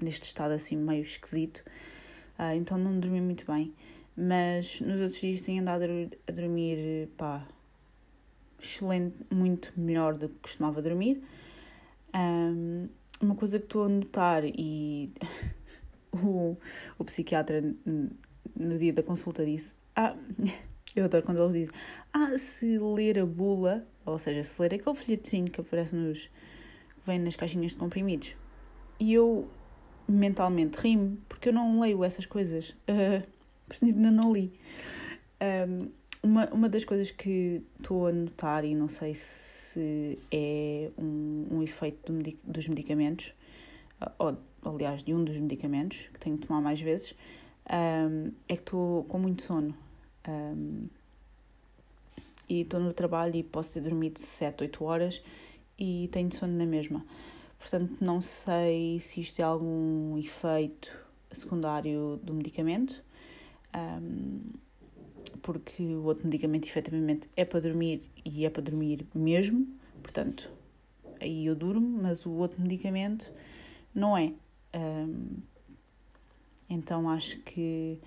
neste 0.00 0.24
estado 0.24 0.52
assim 0.52 0.76
meio 0.76 1.02
esquisito. 1.02 1.64
Uh, 2.38 2.54
então 2.54 2.76
não 2.76 2.98
dormi 2.98 3.20
muito 3.20 3.50
bem. 3.50 3.72
Mas 4.16 4.80
nos 4.80 5.00
outros 5.00 5.20
dias 5.20 5.40
tenho 5.40 5.62
andado 5.62 5.84
a 6.26 6.32
dormir, 6.32 7.08
pá, 7.16 7.46
excelente, 8.60 9.24
muito 9.30 9.72
melhor 9.76 10.14
do 10.14 10.28
que 10.28 10.34
costumava 10.40 10.82
dormir. 10.82 11.22
Um, 12.14 12.88
uma 13.20 13.34
coisa 13.34 13.58
que 13.58 13.66
estou 13.66 13.84
a 13.84 13.88
notar 13.88 14.42
e 14.44 15.12
o, 16.12 16.56
o 16.98 17.04
psiquiatra 17.04 17.62
no 18.56 18.78
dia 18.78 18.92
da 18.92 19.02
consulta 19.02 19.44
disse: 19.44 19.74
Ah, 19.94 20.16
eu 20.96 21.04
adoro 21.04 21.24
quando 21.24 21.42
ele 21.42 21.64
diz: 21.64 21.70
Ah, 22.12 22.36
se 22.38 22.78
ler 22.78 23.18
a 23.18 23.26
bula, 23.26 23.86
ou 24.04 24.18
seja, 24.18 24.42
se 24.42 24.60
ler 24.60 24.74
aquele 24.74 24.96
folhetinho 24.96 25.50
que 25.50 25.60
aparece 25.60 25.94
nos. 25.94 26.30
vem 27.06 27.18
nas 27.18 27.36
caixinhas 27.36 27.72
de 27.72 27.78
comprimidos. 27.78 28.34
E 28.98 29.12
eu 29.12 29.48
mentalmente 30.08 30.78
rimo, 30.78 31.18
porque 31.28 31.50
eu 31.50 31.52
não 31.52 31.80
leio 31.80 32.04
essas 32.04 32.26
coisas. 32.26 32.76
Uh, 33.72 33.86
ainda 33.86 34.10
não 34.10 34.32
li. 34.32 34.52
Um, 35.40 35.92
uma, 36.22 36.46
uma 36.50 36.68
das 36.68 36.84
coisas 36.84 37.10
que 37.10 37.62
estou 37.78 38.06
a 38.06 38.12
notar, 38.12 38.64
e 38.64 38.74
não 38.74 38.88
sei 38.88 39.14
se 39.14 40.18
é 40.30 40.90
um, 40.98 41.46
um 41.50 41.62
efeito 41.62 42.12
do, 42.12 42.36
dos 42.44 42.68
medicamentos, 42.68 43.34
ou 44.18 44.36
aliás 44.64 45.02
de 45.02 45.14
um 45.14 45.24
dos 45.24 45.36
medicamentos 45.36 46.08
que 46.12 46.20
tenho 46.20 46.36
que 46.36 46.46
tomar 46.46 46.60
mais 46.60 46.80
vezes, 46.80 47.14
um, 47.70 48.32
é 48.48 48.54
que 48.54 48.62
estou 48.62 49.04
com 49.04 49.18
muito 49.18 49.42
sono. 49.42 49.74
Um, 50.28 50.86
e 52.48 52.62
estou 52.62 52.80
no 52.80 52.92
trabalho 52.92 53.36
e 53.36 53.42
posso 53.42 53.74
ter 53.74 53.80
dormido 53.80 54.18
7, 54.18 54.64
8 54.64 54.84
horas 54.84 55.22
e 55.78 56.08
tenho 56.10 56.34
sono 56.34 56.52
na 56.52 56.66
mesma. 56.66 57.04
Portanto, 57.58 57.98
não 58.00 58.20
sei 58.20 58.98
se 58.98 59.20
isto 59.20 59.38
é 59.40 59.44
algum 59.44 60.18
efeito 60.18 60.92
secundário 61.30 62.18
do 62.24 62.34
medicamento. 62.34 63.02
Um, 63.74 64.40
porque 65.42 65.82
o 65.82 66.04
outro 66.04 66.24
medicamento 66.26 66.66
efetivamente 66.66 67.28
é 67.36 67.44
para 67.44 67.60
dormir 67.60 68.02
e 68.24 68.44
é 68.44 68.50
para 68.50 68.62
dormir 68.62 69.06
mesmo, 69.14 69.66
portanto, 70.02 70.50
aí 71.20 71.46
eu 71.46 71.54
durmo, 71.54 72.02
mas 72.02 72.24
o 72.26 72.32
outro 72.32 72.60
medicamento 72.60 73.32
não 73.94 74.16
é. 74.16 74.32
Um, 74.74 75.38
então 76.68 77.08
acho 77.10 77.38
que 77.40 77.98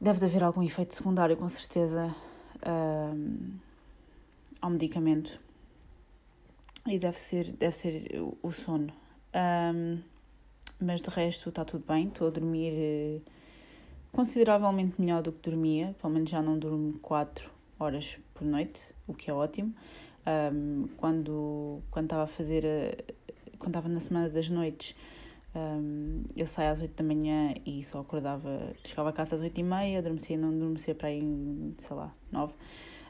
deve 0.00 0.18
de 0.18 0.24
haver 0.26 0.44
algum 0.44 0.62
efeito 0.62 0.94
secundário, 0.94 1.36
com 1.36 1.48
certeza, 1.48 2.14
um, 2.66 3.58
ao 4.60 4.70
medicamento. 4.70 5.40
E 6.86 6.98
deve 6.98 7.18
ser, 7.18 7.50
deve 7.52 7.76
ser 7.76 8.22
o 8.42 8.52
sono. 8.52 8.92
Um, 9.34 10.02
mas 10.80 11.00
de 11.00 11.08
resto 11.08 11.48
está 11.48 11.64
tudo 11.64 11.84
bem, 11.86 12.08
estou 12.08 12.28
a 12.28 12.30
dormir 12.30 13.22
consideravelmente 14.14 15.00
melhor 15.00 15.22
do 15.22 15.32
que 15.32 15.50
dormia, 15.50 15.94
pelo 16.00 16.12
menos 16.12 16.30
já 16.30 16.40
não 16.40 16.56
durmo 16.56 16.98
4 17.00 17.50
horas 17.78 18.18
por 18.32 18.44
noite, 18.44 18.94
o 19.06 19.12
que 19.12 19.28
é 19.28 19.34
ótimo. 19.34 19.74
Um, 20.26 20.88
quando 20.96 21.82
quando 21.90 22.06
estava 22.06 22.22
a 22.22 22.26
fazer, 22.26 22.64
a, 22.64 23.12
quando 23.58 23.70
estava 23.70 23.88
na 23.88 24.00
semana 24.00 24.28
das 24.30 24.48
noites, 24.48 24.94
um, 25.54 26.22
eu 26.36 26.46
saía 26.46 26.70
às 26.70 26.80
8 26.80 26.94
da 26.94 27.04
manhã 27.04 27.54
e 27.66 27.82
só 27.82 28.00
acordava, 28.00 28.72
chegava 28.84 29.10
a 29.10 29.12
casa 29.12 29.34
às 29.34 29.42
8 29.42 29.58
e 29.58 29.62
meia, 29.62 29.98
adormecia, 29.98 30.38
não 30.38 30.48
adormecia 30.48 30.94
para 30.94 31.08
aí, 31.08 31.20
sei 31.76 31.96
lá, 31.96 32.14
9, 32.30 32.54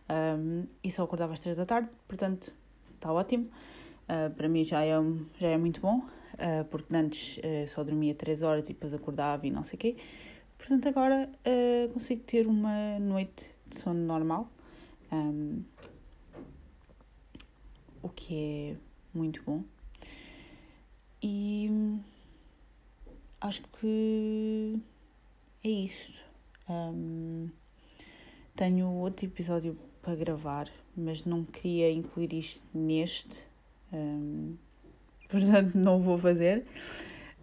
um, 0.08 0.64
e 0.82 0.90
só 0.90 1.04
acordava 1.04 1.34
às 1.34 1.40
3 1.40 1.56
da 1.56 1.66
tarde, 1.66 1.88
portanto 2.08 2.52
está 2.94 3.12
ótimo. 3.12 3.48
Uh, 4.04 4.34
para 4.34 4.48
mim 4.48 4.64
já 4.64 4.84
é, 4.84 4.92
já 5.38 5.48
é 5.48 5.56
muito 5.56 5.80
bom, 5.80 5.98
uh, 5.98 6.64
porque 6.70 6.94
antes 6.94 7.38
uh, 7.38 7.68
só 7.68 7.82
dormia 7.84 8.14
3 8.14 8.42
horas 8.42 8.68
e 8.68 8.72
depois 8.72 8.92
acordava 8.92 9.46
e 9.46 9.50
não 9.50 9.64
sei 9.64 9.76
o 9.76 9.80
quê. 9.80 9.96
Portanto, 10.66 10.88
agora 10.88 11.28
uh, 11.44 11.92
consigo 11.92 12.22
ter 12.22 12.46
uma 12.46 12.98
noite 12.98 13.50
de 13.66 13.78
sono 13.78 14.00
normal, 14.00 14.48
um, 15.12 15.62
o 18.02 18.08
que 18.08 18.34
é 18.72 18.76
muito 19.12 19.42
bom. 19.42 19.62
E 21.22 21.68
acho 23.42 23.60
que 23.78 24.80
é 25.62 25.68
isto. 25.68 26.18
Um, 26.66 27.50
tenho 28.56 28.88
outro 28.88 29.26
episódio 29.26 29.76
para 30.00 30.14
gravar, 30.14 30.70
mas 30.96 31.26
não 31.26 31.44
queria 31.44 31.92
incluir 31.92 32.32
isto 32.32 32.62
neste, 32.72 33.44
um, 33.92 34.56
portanto, 35.28 35.74
não 35.74 36.00
vou 36.00 36.16
fazer 36.16 36.64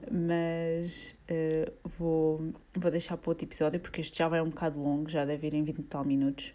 mas 0.09 1.15
uh, 1.29 1.89
vou, 1.97 2.53
vou 2.73 2.91
deixar 2.91 3.17
para 3.17 3.31
outro 3.31 3.45
episódio 3.45 3.79
porque 3.79 4.01
este 4.01 4.17
já 4.17 4.27
vai 4.27 4.41
um 4.41 4.49
bocado 4.49 4.81
longo, 4.81 5.09
já 5.09 5.25
deve 5.25 5.47
ir 5.47 5.53
em 5.53 5.63
20 5.63 5.79
e 5.79 5.83
tal 5.83 6.05
minutos. 6.05 6.53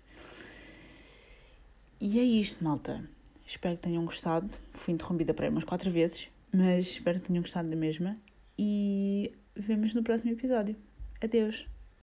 E 2.00 2.18
é 2.18 2.22
isto, 2.22 2.62
malta. 2.62 3.08
Espero 3.46 3.76
que 3.76 3.82
tenham 3.82 4.04
gostado. 4.04 4.50
Fui 4.72 4.92
interrompida 4.92 5.32
para 5.32 5.46
aí 5.46 5.50
umas 5.50 5.64
quatro 5.64 5.90
vezes, 5.90 6.28
mas 6.52 6.86
espero 6.86 7.20
que 7.20 7.28
tenham 7.28 7.42
gostado 7.42 7.68
da 7.68 7.76
mesma. 7.76 8.16
E 8.58 9.32
vemos 9.54 9.94
no 9.94 10.02
próximo 10.02 10.32
episódio. 10.32 10.76
Adeus! 11.22 11.75